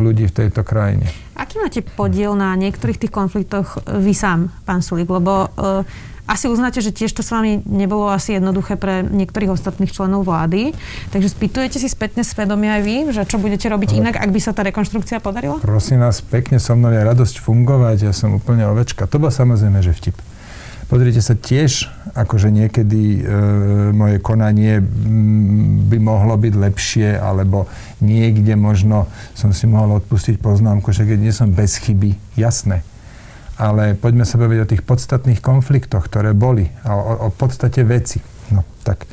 ľudí 0.00 0.30
v 0.30 0.36
tejto 0.44 0.62
krajine. 0.64 1.10
Aký 1.38 1.58
máte 1.62 1.82
podiel 1.82 2.34
na 2.34 2.54
niektorých 2.58 2.98
tých 3.06 3.12
konfliktoch 3.14 3.82
vy 3.86 4.14
sám, 4.14 4.50
pán 4.66 4.82
Sulík? 4.82 5.06
Lebo 5.06 5.46
uh, 5.46 5.82
asi 6.28 6.44
uznáte, 6.44 6.84
že 6.84 6.92
tiež 6.92 7.16
to 7.16 7.24
s 7.24 7.32
vami 7.32 7.64
nebolo 7.64 8.12
asi 8.12 8.36
jednoduché 8.36 8.76
pre 8.76 9.00
niektorých 9.00 9.56
ostatných 9.56 9.88
členov 9.88 10.28
vlády. 10.28 10.76
Takže 11.08 11.32
spýtujete 11.32 11.80
si 11.80 11.88
spätne 11.88 12.20
svedomie 12.20 12.68
aj 12.68 12.82
vy, 12.84 12.96
že 13.16 13.24
čo 13.24 13.40
budete 13.40 13.64
robiť 13.72 13.96
Ale... 13.96 13.98
inak, 14.04 14.14
ak 14.20 14.28
by 14.28 14.40
sa 14.44 14.52
tá 14.52 14.60
rekonštrukcia 14.68 15.24
podarila? 15.24 15.56
Prosím 15.64 16.04
vás, 16.04 16.20
pekne 16.20 16.60
so 16.60 16.76
mnou 16.76 16.92
je 16.92 17.00
radosť 17.00 17.40
fungovať, 17.40 17.96
ja 18.04 18.12
som 18.12 18.36
úplne 18.36 18.68
ovečka. 18.68 19.08
To 19.08 19.16
bol 19.16 19.32
samozrejme, 19.32 19.80
že 19.80 19.96
vtip. 19.96 20.20
Pozrite 20.88 21.20
sa 21.20 21.36
tiež, 21.36 21.84
akože 22.16 22.48
niekedy 22.48 23.20
e, 23.20 23.22
moje 23.92 24.24
konanie 24.24 24.80
by 25.84 26.00
mohlo 26.00 26.32
byť 26.40 26.54
lepšie, 26.56 27.12
alebo 27.12 27.68
niekde 28.00 28.56
možno 28.56 29.04
som 29.36 29.52
si 29.52 29.68
mohol 29.68 30.00
odpustiť 30.00 30.40
poznámku, 30.40 30.88
že 30.96 31.04
keď 31.04 31.18
nie 31.20 31.34
som 31.36 31.52
bez 31.52 31.76
chyby, 31.76 32.16
jasné. 32.40 32.80
Ale 33.60 34.00
poďme 34.00 34.24
sa 34.24 34.40
baviť 34.40 34.58
o 34.64 34.70
tých 34.70 34.82
podstatných 34.88 35.44
konfliktoch, 35.44 36.08
ktoré 36.08 36.32
boli 36.32 36.72
a 36.88 36.96
o, 36.96 37.28
o 37.28 37.30
podstate 37.36 37.84
veci. 37.84 38.24
No, 38.48 38.64
tak 38.80 39.04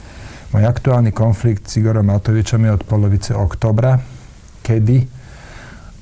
môj 0.56 0.64
aktuálny 0.64 1.12
konflikt 1.12 1.68
s 1.68 1.76
Igorom 1.76 2.08
Matovičom 2.08 2.64
je 2.64 2.72
od 2.72 2.88
polovice 2.88 3.36
oktobra, 3.36 4.00
kedy 4.64 5.04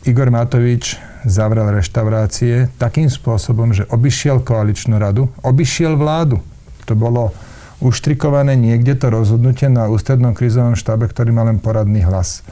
Igor 0.06 0.30
Matovič 0.30 1.13
zavrel 1.24 1.72
reštaurácie 1.72 2.72
takým 2.80 3.08
spôsobom, 3.08 3.72
že 3.72 3.88
obišiel 3.90 4.44
koaličnú 4.44 5.00
radu, 5.00 5.32
obišiel 5.44 5.96
vládu. 5.96 6.44
To 6.88 6.94
bolo 6.94 7.32
uštrikované 7.84 8.56
niekde 8.56 8.96
to 8.96 9.12
rozhodnutie 9.12 9.68
na 9.68 9.92
ústrednom 9.92 10.32
krízovom 10.32 10.76
štábe, 10.80 11.08
ktorý 11.12 11.36
má 11.36 11.44
len 11.44 11.60
poradný 11.60 12.04
hlas. 12.08 12.44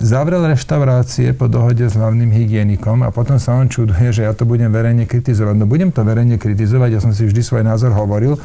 Zavrel 0.00 0.48
reštaurácie 0.48 1.36
po 1.36 1.52
dohode 1.52 1.84
s 1.84 1.92
hlavným 1.92 2.32
hygienikom 2.32 3.04
a 3.04 3.12
potom 3.12 3.36
sa 3.36 3.60
on 3.60 3.68
čuduje, 3.68 4.08
že 4.08 4.24
ja 4.24 4.32
to 4.32 4.48
budem 4.48 4.72
verejne 4.72 5.04
kritizovať. 5.04 5.52
No 5.52 5.68
budem 5.68 5.92
to 5.92 6.00
verejne 6.00 6.40
kritizovať, 6.40 6.90
ja 6.96 7.00
som 7.04 7.12
si 7.12 7.28
vždy 7.28 7.44
svoj 7.44 7.62
názor 7.62 7.92
hovoril, 7.92 8.40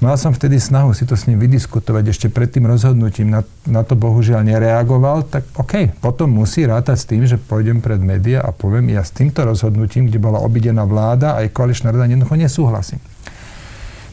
Mal 0.00 0.16
som 0.16 0.32
vtedy 0.32 0.56
snahu 0.56 0.96
si 0.96 1.04
to 1.04 1.12
s 1.12 1.28
ním 1.28 1.36
vydiskutovať 1.36 2.04
ešte 2.08 2.26
pred 2.32 2.48
tým 2.48 2.64
rozhodnutím, 2.64 3.28
na, 3.28 3.44
na 3.68 3.84
to 3.84 3.92
bohužiaľ 3.92 4.48
nereagoval, 4.48 5.28
tak 5.28 5.44
OK, 5.60 5.92
potom 6.00 6.32
musí 6.32 6.64
rátať 6.64 6.96
s 6.96 7.04
tým, 7.04 7.28
že 7.28 7.36
pôjdem 7.36 7.84
pred 7.84 8.00
média 8.00 8.40
a 8.40 8.48
poviem, 8.48 8.96
ja 8.96 9.04
s 9.04 9.12
týmto 9.12 9.44
rozhodnutím, 9.44 10.08
kde 10.08 10.16
bola 10.16 10.40
obidená 10.40 10.88
vláda 10.88 11.36
aj 11.36 11.52
koaličná 11.52 11.92
rada, 11.92 12.08
jednoducho 12.08 12.32
nesúhlasím. 12.32 12.96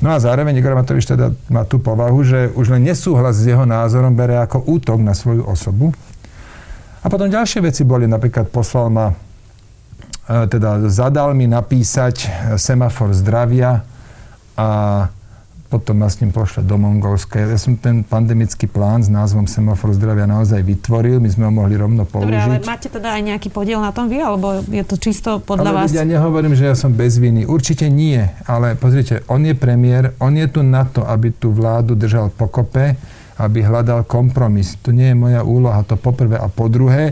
No 0.04 0.12
a 0.12 0.20
zároveň 0.20 0.60
Igor 0.60 0.76
Matovič 0.76 1.08
teda 1.08 1.32
má 1.48 1.64
tú 1.64 1.80
povahu, 1.80 2.20
že 2.20 2.52
už 2.52 2.76
len 2.76 2.84
nesúhlas 2.84 3.40
s 3.40 3.48
jeho 3.48 3.64
názorom 3.64 4.12
bere 4.12 4.44
ako 4.44 4.68
útok 4.68 5.00
na 5.00 5.16
svoju 5.16 5.48
osobu. 5.48 5.96
A 7.00 7.08
potom 7.08 7.32
ďalšie 7.32 7.64
veci 7.64 7.88
boli, 7.88 8.12
napríklad 8.12 8.52
poslal 8.52 8.92
ma, 8.92 9.16
e, 10.28 10.52
teda 10.52 10.84
zadal 10.92 11.32
mi 11.32 11.48
napísať 11.48 12.16
e, 12.22 12.28
semafor 12.60 13.16
zdravia 13.16 13.88
a 14.60 14.70
potom 15.68 16.00
ma 16.00 16.08
s 16.08 16.24
ním 16.24 16.32
pošle 16.32 16.64
do 16.64 16.80
Mongolska. 16.80 17.44
Ja 17.44 17.60
som 17.60 17.76
ten 17.76 18.08
pandemický 18.08 18.72
plán 18.72 19.04
s 19.04 19.12
názvom 19.12 19.52
Semafor 19.52 19.92
zdravia 19.92 20.24
naozaj 20.24 20.64
vytvoril, 20.64 21.20
my 21.20 21.28
sme 21.28 21.44
ho 21.48 21.52
mohli 21.52 21.76
rovno 21.76 22.08
použiť. 22.08 22.24
Dobre, 22.24 22.40
ale 22.40 22.56
máte 22.64 22.88
teda 22.88 23.20
aj 23.20 23.22
nejaký 23.28 23.52
podiel 23.52 23.84
na 23.84 23.92
tom 23.92 24.08
vy, 24.08 24.24
alebo 24.24 24.64
je 24.64 24.84
to 24.88 24.96
čisto 24.96 25.44
podľa 25.44 25.70
ale 25.70 25.78
vás? 25.84 25.92
Ja 25.92 26.08
nehovorím, 26.08 26.56
že 26.56 26.72
ja 26.72 26.76
som 26.80 26.96
bez 26.96 27.20
viny. 27.20 27.44
Určite 27.44 27.92
nie, 27.92 28.24
ale 28.48 28.80
pozrite, 28.80 29.28
on 29.28 29.44
je 29.44 29.52
premiér, 29.52 30.16
on 30.24 30.40
je 30.40 30.48
tu 30.48 30.64
na 30.64 30.88
to, 30.88 31.04
aby 31.04 31.36
tú 31.36 31.52
vládu 31.52 32.00
držal 32.00 32.32
pokope, 32.32 32.96
aby 33.38 33.60
hľadal 33.62 34.08
kompromis. 34.08 34.80
To 34.88 34.96
nie 34.96 35.12
je 35.12 35.20
moja 35.20 35.44
úloha, 35.44 35.84
to 35.84 36.00
poprvé. 36.00 36.40
A 36.40 36.48
po 36.48 36.72
druhé, 36.72 37.12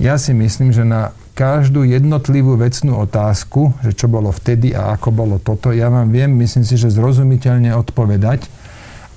ja 0.00 0.16
si 0.16 0.30
myslím, 0.32 0.72
že 0.72 0.86
na 0.86 1.12
každú 1.32 1.86
jednotlivú 1.86 2.58
vecnú 2.58 3.00
otázku, 3.00 3.72
že 3.80 3.96
čo 3.96 4.06
bolo 4.06 4.30
vtedy 4.34 4.76
a 4.76 4.94
ako 4.94 5.08
bolo 5.14 5.36
toto, 5.40 5.72
ja 5.72 5.88
vám 5.88 6.12
viem, 6.12 6.30
myslím 6.40 6.64
si, 6.66 6.76
že 6.76 6.92
zrozumiteľne 6.92 7.72
odpovedať. 7.76 8.46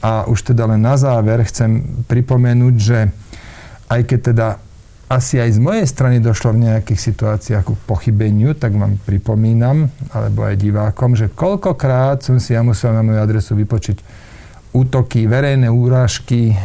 A 0.03 0.27
už 0.27 0.51
teda 0.51 0.67
len 0.67 0.83
na 0.83 0.99
záver 0.99 1.47
chcem 1.47 2.03
pripomenúť, 2.11 2.75
že 2.75 3.07
aj 3.87 4.01
keď 4.03 4.19
teda 4.19 4.47
asi 5.07 5.39
aj 5.39 5.55
z 5.55 5.59
mojej 5.63 5.85
strany 5.87 6.17
došlo 6.19 6.51
v 6.57 6.67
nejakých 6.67 6.99
situáciách 6.99 7.63
ku 7.63 7.79
pochybeniu, 7.87 8.51
tak 8.57 8.75
vám 8.75 8.99
pripomínam, 9.03 9.87
alebo 10.11 10.43
aj 10.43 10.59
divákom, 10.59 11.15
že 11.15 11.31
koľkokrát 11.31 12.19
som 12.19 12.35
si 12.41 12.51
ja 12.51 12.65
musel 12.65 12.91
na 12.91 13.05
moju 13.05 13.19
adresu 13.21 13.53
vypočiť 13.55 14.25
útoky, 14.73 15.29
verejné 15.29 15.69
úrážky, 15.69 16.57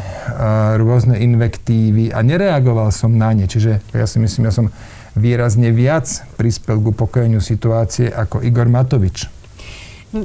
rôzne 0.80 1.20
invektívy 1.20 2.08
a 2.08 2.24
nereagoval 2.24 2.88
som 2.88 3.12
na 3.12 3.36
ne. 3.36 3.44
Čiže 3.44 3.84
ja 3.92 4.08
si 4.08 4.16
myslím, 4.16 4.48
ja 4.48 4.54
som 4.54 4.72
výrazne 5.16 5.72
viac 5.72 6.08
prispel 6.36 6.82
k 6.82 6.90
upokojeniu 6.92 7.40
situácie 7.40 8.10
ako 8.10 8.44
Igor 8.44 8.68
Matovič. 8.68 9.38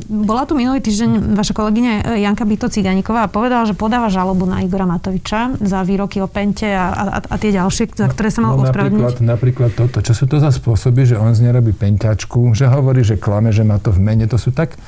Bola 0.07 0.47
tu 0.47 0.55
minulý 0.55 0.79
týždeň 0.79 1.35
vaša 1.35 1.51
kolegyňa 1.51 2.15
Janka 2.15 2.47
Bito 2.47 2.71
Ciganíková 2.71 3.27
a 3.27 3.29
povedala, 3.31 3.67
že 3.67 3.75
podáva 3.75 4.07
žalobu 4.07 4.47
na 4.47 4.63
Igora 4.63 4.87
Matoviča 4.87 5.59
za 5.59 5.83
výroky 5.83 6.23
o 6.23 6.31
Pente 6.31 6.71
a, 6.71 7.19
a, 7.19 7.19
a 7.19 7.35
tie 7.35 7.51
ďalšie, 7.51 7.91
za 7.91 8.07
ktoré 8.07 8.31
sa 8.31 8.47
mal 8.47 8.55
no, 8.55 8.63
ospravedlniť. 8.63 9.03
Napríklad, 9.03 9.27
napríklad 9.27 9.71
toto. 9.75 9.99
Čo 9.99 10.15
sú 10.15 10.25
to 10.31 10.39
za 10.39 10.55
spôsoby, 10.55 11.03
že 11.03 11.19
on 11.19 11.35
z 11.35 11.43
nerobí 11.43 11.75
penťačku, 11.75 12.55
že 12.55 12.71
hovorí, 12.71 13.03
že 13.03 13.19
klame, 13.19 13.51
že 13.51 13.67
má 13.67 13.75
to 13.75 13.91
v 13.91 13.99
mene. 13.99 14.23
To 14.31 14.39
sú 14.39 14.55
tak, 14.55 14.79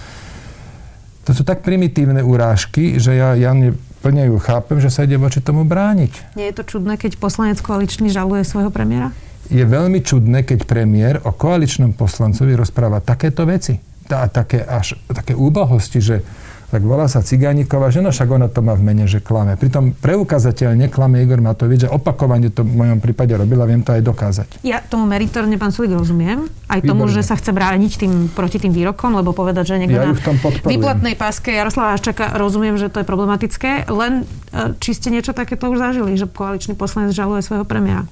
to 1.27 1.35
sú 1.35 1.43
tak 1.43 1.59
primitívne 1.59 2.23
urážky, 2.23 2.95
že 2.95 3.19
ja, 3.19 3.35
ja 3.35 3.51
plne 3.99 4.31
ju 4.31 4.39
chápem, 4.39 4.79
že 4.79 4.87
sa 4.87 5.03
ide 5.03 5.19
voči 5.19 5.43
tomu 5.43 5.67
brániť. 5.67 6.39
Nie 6.39 6.55
je 6.55 6.61
to 6.61 6.63
čudné, 6.63 6.95
keď 6.95 7.19
poslanec 7.19 7.59
koaličný 7.59 8.07
žaluje 8.07 8.47
svojho 8.47 8.71
premiéra? 8.71 9.11
Je 9.49 9.63
veľmi 9.63 10.01
čudné, 10.01 10.43
keď 10.43 10.65
premiér 10.65 11.15
o 11.23 11.33
koaličnom 11.33 11.93
poslancovi 11.93 12.57
rozpráva 12.57 13.01
takéto 13.01 13.45
veci. 13.45 13.77
A 14.05 14.29
také, 14.29 14.61
až, 14.61 14.93
také 15.09 15.33
úbohosti, 15.33 15.97
že 15.97 16.21
tak 16.65 16.81
volá 16.81 17.05
sa 17.05 17.21
Cigániková, 17.21 17.93
že 17.93 18.01
no 18.01 18.09
však 18.09 18.25
ona 18.25 18.49
to 18.49 18.65
má 18.65 18.73
v 18.73 18.83
mene, 18.83 19.05
že 19.05 19.21
klame. 19.21 19.53
Pritom 19.53 19.93
preukazateľne 19.95 20.89
klame 20.89 21.21
Igor 21.21 21.37
Matovič, 21.39 21.85
že 21.85 21.89
opakovane 21.89 22.49
to 22.49 22.65
v 22.65 22.73
mojom 22.73 22.99
prípade 22.99 23.31
robila, 23.37 23.69
viem 23.69 23.85
to 23.85 23.93
aj 23.93 24.01
dokázať. 24.01 24.47
Ja 24.65 24.81
tomu 24.81 25.05
meritorne, 25.05 25.55
pán 25.61 25.69
Sulik, 25.69 25.93
rozumiem. 25.93 26.49
Aj 26.65 26.81
tomu, 26.81 27.05
Výborné. 27.05 27.15
že 27.15 27.31
sa 27.31 27.37
chce 27.37 27.53
brániť 27.53 27.91
tým, 28.01 28.13
proti 28.33 28.57
tým 28.57 28.73
výrokom, 28.73 29.13
lebo 29.13 29.31
povedať, 29.31 29.71
že 29.71 29.79
niekto 29.79 29.95
ja 29.95 30.09
na 30.09 30.17
výplatnej 30.67 31.15
páske 31.15 31.53
Jaroslava 31.53 31.95
Haščaka, 31.95 32.35
rozumiem, 32.35 32.75
že 32.81 32.89
to 32.89 32.99
je 32.99 33.07
problematické. 33.07 33.87
Len 33.87 34.25
e, 34.51 34.75
či 34.81 34.97
ste 34.97 35.13
niečo 35.13 35.37
takéto 35.37 35.69
už 35.69 35.79
zažili, 35.79 36.17
že 36.17 36.25
koaličný 36.25 36.73
poslanec 36.73 37.13
žaluje 37.13 37.45
svojho 37.45 37.63
premiéra? 37.63 38.09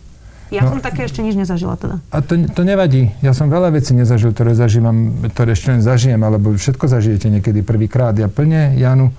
Ja 0.53 0.69
no, 0.69 0.77
som 0.77 0.85
také 0.85 1.09
ešte 1.09 1.25
nič 1.25 1.33
nezažila 1.33 1.73
teda. 1.81 1.97
A 2.13 2.21
to, 2.21 2.37
to 2.53 2.61
nevadí. 2.61 3.09
Ja 3.25 3.33
som 3.33 3.49
veľa 3.49 3.73
vecí 3.73 3.97
nezažil, 3.97 4.37
ktoré 4.37 4.53
zažívam, 4.53 5.25
ktoré 5.33 5.57
ešte 5.57 5.73
len 5.73 5.81
zažijem, 5.81 6.21
alebo 6.21 6.53
všetko 6.53 6.85
zažijete 6.85 7.33
niekedy 7.33 7.65
prvýkrát. 7.65 8.13
Ja 8.13 8.29
plne 8.29 8.77
Janu 8.77 9.09
e, 9.09 9.13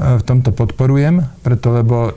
v 0.00 0.22
tomto 0.24 0.56
podporujem, 0.56 1.20
preto 1.44 1.68
lebo 1.68 2.16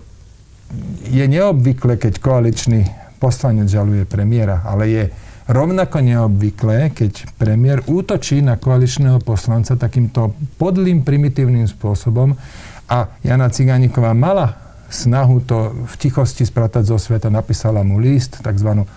je 1.11 1.27
neobvykle, 1.27 1.99
keď 1.99 2.23
koaličný 2.23 2.87
poslanec 3.19 3.67
žaluje 3.67 4.07
premiéra, 4.07 4.63
ale 4.63 4.83
je 4.87 5.03
rovnako 5.47 6.03
neobvyklé, 6.03 6.91
keď 6.91 7.39
premiér 7.39 7.83
útočí 7.87 8.43
na 8.43 8.59
koaličného 8.59 9.23
poslanca 9.23 9.79
takýmto 9.79 10.35
podlým, 10.59 11.07
primitívnym 11.07 11.67
spôsobom 11.67 12.35
a 12.87 13.11
Jana 13.23 13.47
Cigániková 13.47 14.11
mala 14.11 14.66
snahu 14.89 15.43
to 15.43 15.75
v 15.85 15.93
tichosti 15.99 16.47
spratať 16.47 16.83
zo 16.87 16.97
sveta, 16.97 17.27
napísala 17.27 17.83
mu 17.83 17.99
list, 17.99 18.39
tzv. 18.39 18.87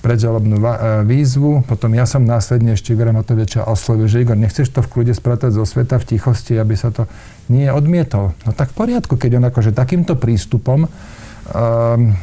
predžalobnú 0.00 0.56
e, 0.60 0.66
výzvu. 1.06 1.66
Potom 1.66 1.92
ja 1.96 2.06
som 2.06 2.22
následne 2.22 2.78
ešte 2.78 2.94
Igora 2.94 3.10
Matoviča 3.10 3.66
oslovil, 3.66 4.06
že 4.06 4.22
Igor, 4.22 4.38
nechceš 4.38 4.70
to 4.70 4.80
v 4.84 4.90
kľude 4.90 5.14
spratať 5.16 5.50
zo 5.54 5.64
sveta 5.66 5.98
v 5.98 6.16
tichosti, 6.16 6.54
aby 6.54 6.74
sa 6.78 6.94
to 6.94 7.10
nie 7.50 7.66
odmietol. 7.66 8.32
No 8.46 8.50
tak 8.54 8.72
v 8.72 8.86
poriadku, 8.86 9.18
keď 9.18 9.42
on 9.42 9.48
akože 9.50 9.74
takýmto 9.74 10.14
prístupom 10.14 10.86
um, 10.86 12.14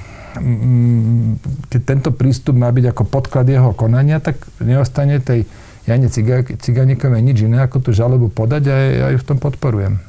keď 1.67 1.81
tento 1.83 2.09
prístup 2.15 2.55
má 2.55 2.71
byť 2.71 2.95
ako 2.95 3.03
podklad 3.03 3.47
jeho 3.51 3.75
konania, 3.75 4.23
tak 4.23 4.39
neostane 4.63 5.19
tej 5.19 5.43
Jane 5.83 6.07
Ciganikovej 6.55 7.21
nič 7.25 7.43
iné, 7.43 7.65
ako 7.65 7.83
tú 7.83 7.89
žalobu 7.91 8.29
podať 8.29 8.63
a 8.69 8.75
ja 8.75 9.07
ju 9.11 9.17
v 9.19 9.27
tom 9.27 9.37
podporujem. 9.41 9.99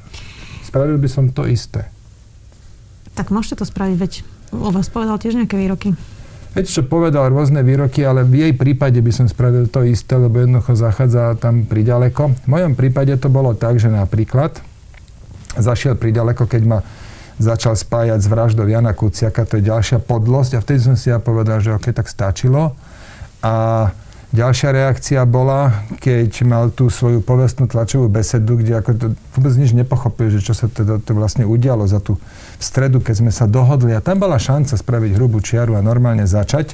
Spravil 0.63 1.01
by 1.01 1.09
som 1.09 1.33
to 1.33 1.49
isté. 1.49 1.89
Tak 3.13 3.29
môžete 3.29 3.61
to 3.61 3.65
spraviť, 3.69 3.97
veď 3.97 4.13
o 4.57 4.73
vás 4.73 4.89
povedal 4.89 5.21
tiež 5.21 5.37
nejaké 5.37 5.57
výroky. 5.57 5.93
Veď 6.53 6.69
čo 6.69 6.83
povedal 6.85 7.33
rôzne 7.33 7.65
výroky, 7.65 8.05
ale 8.05 8.29
v 8.29 8.45
jej 8.45 8.53
prípade 8.53 9.01
by 9.01 9.09
som 9.09 9.25
spravil 9.25 9.73
to 9.73 9.89
isté, 9.89 10.21
lebo 10.21 10.37
jednoducho 10.37 10.77
zachádza 10.77 11.33
tam 11.41 11.65
priďaleko. 11.65 12.45
V 12.45 12.49
mojom 12.49 12.77
prípade 12.77 13.17
to 13.17 13.33
bolo 13.33 13.57
tak, 13.57 13.81
že 13.81 13.89
napríklad 13.89 14.61
zašiel 15.57 15.97
priďaleko, 15.97 16.45
keď 16.45 16.63
ma 16.69 16.79
začal 17.41 17.73
spájať 17.73 18.21
s 18.21 18.29
vraždou 18.29 18.69
Jana 18.69 18.93
Kuciaka, 18.93 19.49
to 19.49 19.57
je 19.61 19.69
ďalšia 19.69 20.05
podlosť 20.05 20.57
a 20.57 20.63
vtedy 20.63 20.81
som 20.85 20.97
si 20.97 21.09
ja 21.09 21.17
povedal, 21.17 21.65
že 21.65 21.73
ok, 21.73 21.89
tak 21.93 22.13
stačilo. 22.13 22.77
A 23.41 23.89
Ďalšia 24.33 24.73
reakcia 24.73 25.21
bola, 25.29 25.85
keď 26.01 26.49
mal 26.49 26.73
tú 26.73 26.89
svoju 26.89 27.21
povestnú 27.21 27.69
tlačovú 27.69 28.09
besedu, 28.09 28.57
kde 28.57 28.81
ako 28.81 28.91
to 28.97 29.07
vôbec 29.37 29.53
nič 29.61 29.77
nepochopil, 29.77 30.33
že 30.33 30.41
čo 30.41 30.57
sa 30.57 30.73
teda 30.73 31.05
to 31.05 31.13
vlastne 31.13 31.45
udialo 31.45 31.85
za 31.85 32.01
tú 32.01 32.17
stredu, 32.57 33.05
keď 33.05 33.15
sme 33.21 33.29
sa 33.29 33.45
dohodli. 33.45 33.93
A 33.93 34.01
tam 34.01 34.25
bola 34.25 34.41
šanca 34.41 34.73
spraviť 34.81 35.21
hrubú 35.21 35.45
čiaru 35.45 35.77
a 35.77 35.85
normálne 35.85 36.25
začať. 36.25 36.73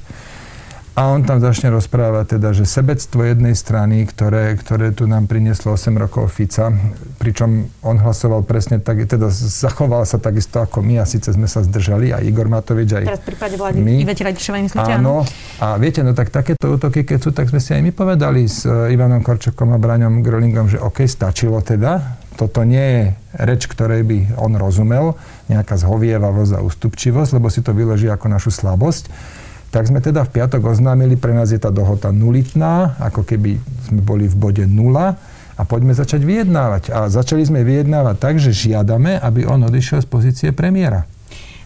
A 0.98 1.14
on 1.14 1.22
tam 1.22 1.38
začne 1.38 1.70
rozprávať 1.70 2.34
teda, 2.34 2.50
že 2.50 2.66
sebectvo 2.66 3.22
jednej 3.22 3.54
strany, 3.54 4.02
ktoré, 4.02 4.58
ktoré 4.58 4.90
tu 4.90 5.06
nám 5.06 5.30
prinieslo 5.30 5.78
8 5.78 5.94
rokov 5.94 6.26
Fica, 6.26 6.74
pričom 7.22 7.70
on 7.86 8.02
hlasoval 8.02 8.42
presne 8.42 8.82
tak, 8.82 9.06
teda 9.06 9.30
zachoval 9.30 10.02
sa 10.02 10.18
takisto 10.18 10.58
ako 10.58 10.82
my 10.82 10.98
a 10.98 11.06
síce 11.06 11.30
sme 11.30 11.46
sa 11.46 11.62
zdržali, 11.62 12.10
aj 12.10 12.26
Igor 12.26 12.50
Matovič, 12.50 12.98
aj 12.98 13.04
Teraz 13.14 13.22
v 13.22 13.28
prípade 13.30 13.54
vlády 13.54 13.78
my. 13.78 13.94
Ivete 14.02 14.26
Radičovej 14.26 14.62
myslíte, 14.66 14.90
áno. 14.98 15.22
A 15.62 15.78
viete, 15.78 16.02
no 16.02 16.18
tak 16.18 16.34
takéto 16.34 16.66
útoky, 16.66 17.06
keď 17.06 17.18
sú, 17.22 17.30
tak 17.30 17.46
sme 17.46 17.62
si 17.62 17.78
aj 17.78 17.82
my 17.86 17.94
povedali 17.94 18.50
s 18.50 18.66
uh, 18.66 18.90
Ivanom 18.90 19.22
Korčokom 19.22 19.70
a 19.70 19.78
Braňom 19.78 20.18
Grolingom, 20.18 20.66
že 20.66 20.82
OK, 20.82 21.06
stačilo 21.06 21.62
teda, 21.62 22.18
toto 22.34 22.66
nie 22.66 22.82
je 22.82 23.02
reč, 23.46 23.70
ktorej 23.70 24.02
by 24.02 24.18
on 24.34 24.58
rozumel, 24.58 25.14
nejaká 25.46 25.78
zhovievavosť 25.78 26.58
a 26.58 26.64
ústupčivosť, 26.66 27.38
lebo 27.38 27.46
si 27.54 27.62
to 27.62 27.70
vyloží 27.70 28.10
ako 28.10 28.26
našu 28.26 28.50
slabosť 28.50 29.38
tak 29.68 29.84
sme 29.84 30.00
teda 30.00 30.24
v 30.24 30.32
piatok 30.32 30.72
oznámili, 30.72 31.20
pre 31.20 31.36
nás 31.36 31.52
je 31.52 31.60
tá 31.60 31.68
dohoda 31.68 32.08
nulitná, 32.08 32.96
ako 33.04 33.20
keby 33.24 33.60
sme 33.88 34.00
boli 34.00 34.24
v 34.24 34.36
bode 34.36 34.64
nula 34.64 35.20
a 35.58 35.62
poďme 35.68 35.92
začať 35.92 36.24
vyjednávať. 36.24 36.94
A 36.94 37.12
začali 37.12 37.44
sme 37.44 37.60
vyjednávať 37.66 38.16
tak, 38.16 38.34
že 38.40 38.54
žiadame, 38.54 39.20
aby 39.20 39.44
on 39.44 39.66
odišiel 39.68 40.00
z 40.00 40.08
pozície 40.08 40.48
premiéra. 40.56 41.04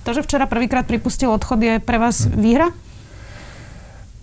To, 0.02 0.10
že 0.10 0.26
včera 0.26 0.50
prvýkrát 0.50 0.82
pripustil 0.82 1.30
odchod, 1.30 1.62
je 1.62 1.78
pre 1.78 2.02
vás 2.02 2.26
výhra? 2.26 2.74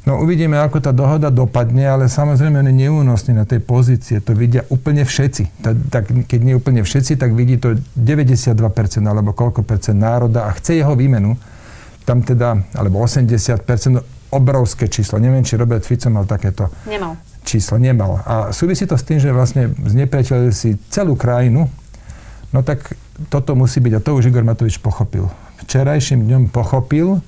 No 0.04 0.20
uvidíme, 0.26 0.58
ako 0.58 0.82
tá 0.82 0.92
dohoda 0.92 1.30
dopadne, 1.30 1.86
ale 1.86 2.10
samozrejme 2.10 2.66
on 2.66 2.72
je 2.72 2.76
neúnosný 2.88 3.38
na 3.38 3.46
tej 3.46 3.62
pozície. 3.62 4.18
To 4.24 4.34
vidia 4.34 4.66
úplne 4.74 5.06
všetci. 5.06 5.62
Tak, 5.62 5.76
tak, 5.94 6.04
keď 6.26 6.40
nie 6.42 6.58
úplne 6.58 6.82
všetci, 6.82 7.20
tak 7.20 7.38
vidí 7.38 7.62
to 7.62 7.78
92% 7.94 8.58
alebo 9.06 9.38
koľko 9.38 9.62
percent 9.62 10.02
národa 10.02 10.50
a 10.50 10.56
chce 10.58 10.82
jeho 10.82 10.98
výmenu 10.98 11.38
tam 12.10 12.26
teda, 12.26 12.58
alebo 12.74 13.06
80%, 13.06 14.34
obrovské 14.34 14.90
číslo. 14.90 15.22
Neviem, 15.22 15.46
či 15.46 15.58
Robert 15.58 15.86
Fico 15.86 16.10
mal 16.10 16.26
takéto 16.26 16.74
Nemal. 16.90 17.18
číslo. 17.46 17.78
Nemal. 17.78 18.26
A 18.26 18.34
súvisí 18.50 18.90
to 18.90 18.98
s 18.98 19.06
tým, 19.06 19.22
že 19.22 19.30
vlastne 19.30 19.70
znepriateľili 19.78 20.54
si 20.54 20.74
celú 20.90 21.14
krajinu, 21.14 21.70
no 22.50 22.60
tak 22.66 22.98
toto 23.30 23.54
musí 23.54 23.78
byť, 23.78 23.94
a 23.94 24.02
to 24.02 24.18
už 24.18 24.34
Igor 24.34 24.46
Matovič 24.46 24.82
pochopil. 24.82 25.30
Včerajším 25.66 26.26
dňom 26.26 26.44
pochopil, 26.50 27.22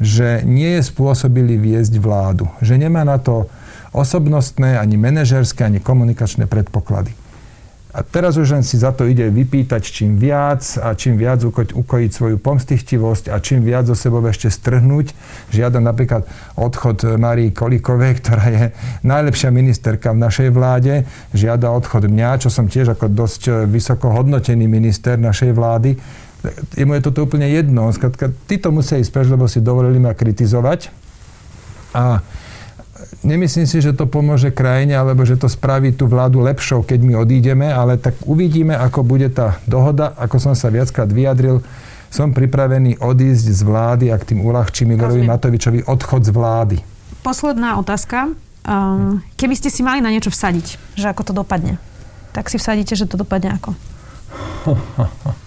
že 0.00 0.44
nie 0.44 0.76
je 0.76 0.82
spôsobili 0.84 1.56
viesť 1.56 1.96
vládu. 2.00 2.48
Že 2.60 2.88
nemá 2.88 3.04
na 3.04 3.16
to 3.16 3.48
osobnostné, 3.96 4.76
ani 4.76 5.00
manažerské, 5.00 5.64
ani 5.64 5.80
komunikačné 5.80 6.44
predpoklady. 6.44 7.16
A 7.96 8.04
teraz 8.04 8.36
už 8.36 8.52
len 8.52 8.60
si 8.60 8.76
za 8.76 8.92
to 8.92 9.08
ide 9.08 9.24
vypýtať 9.32 9.80
čím 9.80 10.20
viac 10.20 10.60
a 10.84 10.92
čím 10.92 11.16
viac 11.16 11.40
uko- 11.40 11.80
ukojiť 11.80 12.10
svoju 12.12 12.36
pomstichtivosť 12.36 13.32
a 13.32 13.40
čím 13.40 13.64
viac 13.64 13.88
zo 13.88 13.96
sebou 13.96 14.20
ešte 14.28 14.52
strhnúť. 14.52 15.16
Žiadam 15.48 15.80
napríklad 15.80 16.28
odchod 16.60 17.16
Marii 17.16 17.56
Kolikovej, 17.56 18.20
ktorá 18.20 18.44
je 18.52 18.64
najlepšia 19.00 19.48
ministerka 19.48 20.12
v 20.12 20.20
našej 20.28 20.52
vláde. 20.52 21.08
Žiada 21.32 21.72
odchod 21.72 22.12
mňa, 22.12 22.44
čo 22.44 22.52
som 22.52 22.68
tiež 22.68 22.92
ako 22.92 23.08
dosť 23.08 23.64
vysoko 23.64 24.12
hodnotený 24.12 24.68
minister 24.68 25.16
našej 25.16 25.56
vlády. 25.56 25.96
Jemu 26.76 27.00
je 27.00 27.02
toto 27.08 27.24
úplne 27.24 27.48
jedno. 27.48 27.88
Skratka, 27.96 28.28
títo 28.44 28.76
musia 28.76 29.00
ísť 29.00 29.08
preč, 29.08 29.26
lebo 29.32 29.48
si 29.48 29.64
dovolili 29.64 29.96
ma 29.96 30.12
kritizovať. 30.12 30.92
A 31.96 32.20
nemyslím 33.26 33.66
si, 33.66 33.82
že 33.82 33.92
to 33.92 34.06
pomôže 34.06 34.54
krajine, 34.54 34.94
alebo 34.94 35.26
že 35.26 35.34
to 35.34 35.50
spraví 35.50 35.92
tú 35.92 36.06
vládu 36.06 36.40
lepšou, 36.46 36.86
keď 36.86 37.02
my 37.02 37.12
odídeme, 37.18 37.66
ale 37.66 37.98
tak 37.98 38.14
uvidíme, 38.22 38.78
ako 38.78 39.02
bude 39.02 39.28
tá 39.34 39.58
dohoda. 39.66 40.14
Ako 40.14 40.38
som 40.38 40.54
sa 40.54 40.70
viackrát 40.70 41.10
vyjadril, 41.10 41.60
som 42.08 42.30
pripravený 42.30 43.02
odísť 43.02 43.46
z 43.50 43.60
vlády, 43.66 44.04
ak 44.14 44.22
tým 44.30 44.40
uľahčím 44.46 44.94
Igorovi 44.94 45.26
Matovičovi 45.26 45.84
odchod 45.90 46.22
z 46.22 46.30
vlády. 46.30 46.76
Posledná 47.26 47.76
otázka. 47.82 48.30
Um, 48.66 49.22
keby 49.38 49.54
ste 49.58 49.70
si 49.70 49.82
mali 49.82 50.02
na 50.02 50.10
niečo 50.10 50.30
vsadiť, 50.30 50.98
že 50.98 51.06
ako 51.06 51.22
to 51.30 51.32
dopadne, 51.34 51.78
tak 52.34 52.50
si 52.50 52.58
vsadíte, 52.58 52.98
že 52.98 53.06
to 53.06 53.18
dopadne 53.18 53.54
ako? 53.54 53.70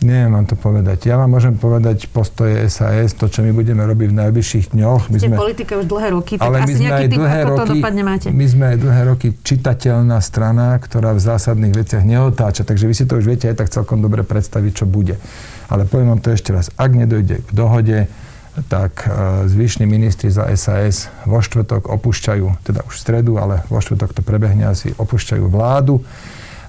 Neviem 0.00 0.32
vám 0.32 0.46
to 0.48 0.56
povedať. 0.56 1.12
Ja 1.12 1.20
vám 1.20 1.28
môžem 1.28 1.60
povedať 1.60 2.08
postoje 2.08 2.56
SAS, 2.72 3.12
to, 3.12 3.28
čo 3.28 3.44
my 3.44 3.52
budeme 3.52 3.84
robiť 3.84 4.08
v 4.08 4.16
najbližších 4.16 4.72
dňoch. 4.72 5.12
My 5.12 5.16
Ste 5.20 5.28
sme, 5.28 5.36
politika 5.36 5.76
už 5.76 5.86
dlhé 5.92 6.08
roky, 6.16 6.34
tak 6.40 6.48
ale 6.48 6.56
asi 6.64 6.72
my 6.72 6.80
nejaký 6.88 7.06
typ, 7.12 7.20
ako 7.20 7.48
roky, 7.52 7.60
to 7.60 7.72
dopadne 7.76 8.02
máte. 8.08 8.26
My 8.32 8.46
sme 8.48 8.64
aj 8.72 8.76
dlhé 8.80 9.02
roky 9.12 9.28
čitateľná 9.44 10.18
strana, 10.24 10.80
ktorá 10.80 11.12
v 11.12 11.20
zásadných 11.20 11.74
veciach 11.76 12.04
neotáča, 12.08 12.64
takže 12.64 12.88
vy 12.88 12.94
si 12.96 13.04
to 13.04 13.20
už 13.20 13.28
viete 13.28 13.44
aj 13.52 13.60
tak 13.60 13.68
celkom 13.68 14.00
dobre 14.00 14.24
predstaviť, 14.24 14.72
čo 14.72 14.84
bude. 14.88 15.20
Ale 15.68 15.84
poviem 15.84 16.16
vám 16.16 16.24
to 16.24 16.32
ešte 16.32 16.56
raz. 16.56 16.72
Ak 16.80 16.96
nedojde 16.96 17.44
k 17.44 17.50
dohode, 17.52 18.08
tak 18.72 19.04
e, 19.04 19.08
zvyšní 19.52 19.86
ministri 19.86 20.32
za 20.32 20.48
SAS 20.56 21.12
vo 21.28 21.44
štvrtok 21.44 21.86
opúšťajú, 21.86 22.66
teda 22.66 22.88
už 22.88 22.94
v 22.96 23.00
stredu, 23.00 23.32
ale 23.36 23.62
vo 23.68 23.78
štvrtok 23.78 24.16
to 24.16 24.22
prebehne 24.24 24.64
asi, 24.64 24.90
opúšťajú 24.96 25.44
vládu. 25.46 26.02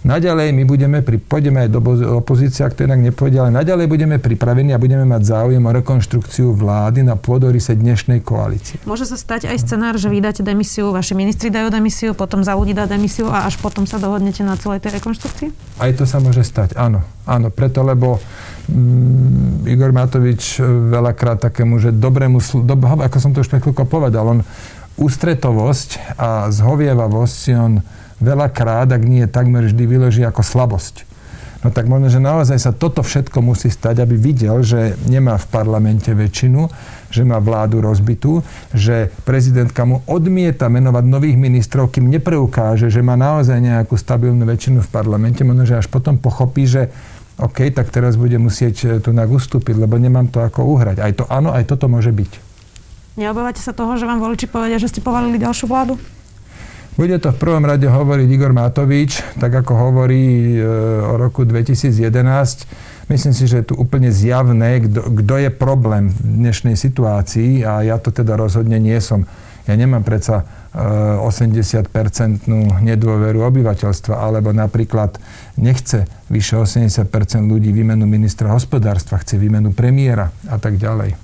Naďalej 0.01 0.49
my 0.57 0.63
budeme, 0.65 1.05
pri, 1.05 1.21
pôjdeme 1.21 1.61
aj 1.61 1.69
do 1.69 1.79
opozície, 2.17 2.65
ak 2.65 2.73
to 2.73 2.89
inak 2.89 2.97
nepôjde, 3.05 3.37
ale 3.37 3.53
naďalej 3.53 3.85
budeme 3.85 4.17
pripravení 4.17 4.73
a 4.73 4.81
budeme 4.81 5.05
mať 5.05 5.21
záujem 5.29 5.61
o 5.61 5.69
rekonštrukciu 5.69 6.57
vlády 6.57 7.05
na 7.05 7.13
pôdorise 7.13 7.77
dnešnej 7.77 8.25
koalície. 8.25 8.81
Môže 8.89 9.05
sa 9.05 9.13
stať 9.13 9.45
aj 9.45 9.61
scenár, 9.61 10.01
že 10.01 10.09
vydáte 10.09 10.41
demisiu, 10.41 10.89
vaši 10.89 11.13
ministri 11.13 11.53
dajú 11.53 11.69
demisiu, 11.69 12.17
potom 12.17 12.41
za 12.41 12.57
ľudí 12.57 12.73
dá 12.73 12.89
demisiu 12.89 13.29
a 13.29 13.45
až 13.45 13.61
potom 13.61 13.85
sa 13.85 14.01
dohodnete 14.01 14.41
na 14.41 14.57
celej 14.57 14.81
tej 14.81 14.97
rekonštrukcii? 14.97 15.77
Aj 15.77 15.93
to 15.93 16.09
sa 16.09 16.17
môže 16.17 16.41
stať, 16.41 16.73
áno. 16.81 17.05
Áno, 17.29 17.53
preto, 17.53 17.85
lebo 17.85 18.17
mm, 18.73 19.69
Igor 19.69 19.93
Matovič 19.93 20.57
e, 20.57 20.65
veľakrát 20.65 21.45
takému, 21.45 21.77
že 21.77 21.93
dobrému, 21.93 22.41
do, 22.65 22.73
ako 22.81 23.17
som 23.21 23.37
to 23.37 23.45
už 23.45 23.53
pekluko 23.53 23.85
povedal, 23.85 24.25
on 24.25 24.41
ústretovosť 24.97 26.17
a 26.17 26.49
zhovievavosť 26.49 27.35
si 27.37 27.53
on 27.53 27.85
veľakrát, 28.21 28.87
ak 28.93 29.03
nie 29.03 29.25
takmer 29.27 29.67
vždy 29.67 29.83
vyloží 29.89 30.21
ako 30.23 30.45
slabosť. 30.45 31.11
No 31.61 31.69
tak 31.69 31.85
možno, 31.85 32.09
že 32.09 32.17
naozaj 32.17 32.57
sa 32.57 32.73
toto 32.73 33.05
všetko 33.05 33.37
musí 33.45 33.69
stať, 33.69 34.01
aby 34.01 34.17
videl, 34.17 34.65
že 34.65 34.97
nemá 35.05 35.37
v 35.37 35.45
parlamente 35.53 36.09
väčšinu, 36.09 36.65
že 37.13 37.21
má 37.21 37.37
vládu 37.37 37.85
rozbitú, 37.85 38.41
že 38.73 39.13
prezidentka 39.29 39.85
mu 39.85 40.01
odmieta 40.09 40.73
menovať 40.73 41.05
nových 41.05 41.37
ministrov, 41.37 41.93
kým 41.93 42.09
nepreukáže, 42.09 42.89
že 42.89 43.05
má 43.05 43.13
naozaj 43.13 43.61
nejakú 43.61 43.93
stabilnú 43.93 44.41
väčšinu 44.41 44.81
v 44.81 44.89
parlamente. 44.89 45.45
Možno, 45.45 45.69
že 45.69 45.77
až 45.77 45.85
potom 45.85 46.17
pochopí, 46.17 46.65
že 46.65 46.89
OK, 47.37 47.69
tak 47.69 47.93
teraz 47.93 48.17
bude 48.17 48.41
musieť 48.41 48.75
eh, 48.85 48.89
tu 48.97 49.13
ustúpiť, 49.13 49.77
lebo 49.77 50.01
nemám 50.01 50.33
to 50.33 50.41
ako 50.41 50.65
uhrať. 50.65 50.97
Aj 50.97 51.13
to 51.13 51.29
áno, 51.29 51.53
aj 51.53 51.69
toto 51.69 51.85
môže 51.85 52.09
byť. 52.09 52.49
Neobávate 53.21 53.61
sa 53.61 53.75
toho, 53.75 54.01
že 54.01 54.09
vám 54.09 54.17
voliči 54.17 54.49
povedia, 54.49 54.81
že 54.81 54.89
ste 54.89 55.03
povalili 55.03 55.37
ďalšiu 55.37 55.69
vládu? 55.69 55.99
Bude 56.99 57.15
to 57.23 57.31
v 57.31 57.39
prvom 57.39 57.63
rade 57.63 57.87
hovoriť 57.87 58.27
Igor 58.27 58.51
Matovič, 58.51 59.23
tak 59.39 59.55
ako 59.63 59.73
hovorí 59.79 60.59
e, 60.59 60.67
o 60.99 61.15
roku 61.15 61.47
2011. 61.47 62.03
Myslím 63.07 63.31
si, 63.31 63.47
že 63.47 63.63
je 63.63 63.71
tu 63.71 63.79
úplne 63.79 64.11
zjavné, 64.11 64.83
kto 64.91 65.35
je 65.39 65.49
problém 65.55 66.11
v 66.11 66.19
dnešnej 66.51 66.75
situácii 66.75 67.63
a 67.63 67.87
ja 67.87 67.95
to 67.95 68.11
teda 68.11 68.35
rozhodne 68.35 68.75
nie 68.75 68.99
som. 68.99 69.23
Ja 69.71 69.79
nemám 69.79 70.03
predsa 70.03 70.43
80-percentnú 70.75 72.59
e, 72.59 72.91
nedôveru 72.91 73.39
obyvateľstva, 73.39 74.19
alebo 74.19 74.51
napríklad 74.51 75.15
nechce 75.55 76.03
vyše 76.27 76.59
80% 76.59 77.07
ľudí 77.47 77.71
výmenu 77.71 78.03
ministra 78.03 78.51
hospodárstva, 78.51 79.23
chce 79.23 79.39
výmenu 79.39 79.71
premiéra 79.71 80.27
a 80.51 80.59
tak 80.59 80.75
ďalej. 80.75 81.15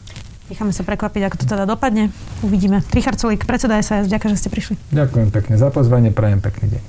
Necháme 0.48 0.72
sa 0.72 0.88
prekvapiť, 0.88 1.22
ako 1.28 1.36
to 1.44 1.46
teda 1.46 1.68
dopadne. 1.68 2.08
Uvidíme. 2.40 2.80
Richard 2.96 3.20
Solík, 3.20 3.44
predseda 3.44 3.80
SAS, 3.84 4.08
ďakujem, 4.08 4.32
že 4.36 4.40
ste 4.40 4.50
prišli. 4.50 4.76
Ďakujem 4.96 5.30
pekne 5.36 5.56
za 5.60 5.68
pozvanie, 5.68 6.16
prajem 6.16 6.40
pekný 6.40 6.80
deň. 6.80 6.84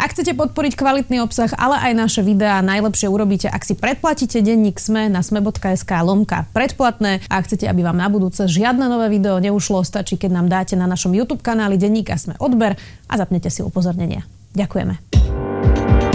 Ak 0.00 0.16
chcete 0.16 0.32
podporiť 0.32 0.80
kvalitný 0.80 1.20
obsah, 1.20 1.52
ale 1.60 1.76
aj 1.76 1.92
naše 1.92 2.20
videá, 2.24 2.64
najlepšie 2.64 3.04
urobíte, 3.04 3.52
ak 3.52 3.60
si 3.68 3.76
predplatíte 3.76 4.40
denník 4.40 4.80
SME 4.80 5.12
na 5.12 5.20
sme.sk 5.20 5.92
lomka 6.00 6.48
predplatné 6.56 7.20
a 7.28 7.32
ak 7.36 7.52
chcete, 7.52 7.68
aby 7.68 7.84
vám 7.84 8.00
na 8.00 8.08
budúce 8.08 8.48
žiadne 8.48 8.88
nové 8.88 9.12
video 9.12 9.36
neušlo, 9.36 9.84
stačí, 9.84 10.16
keď 10.16 10.40
nám 10.40 10.48
dáte 10.48 10.72
na 10.72 10.88
našom 10.88 11.12
YouTube 11.12 11.44
kanáli 11.44 11.76
denníka 11.76 12.16
SME 12.16 12.40
odber 12.40 12.80
a 13.12 13.14
zapnete 13.20 13.52
si 13.52 13.60
upozornenia. 13.60 14.24
Ďakujeme. 14.56 15.29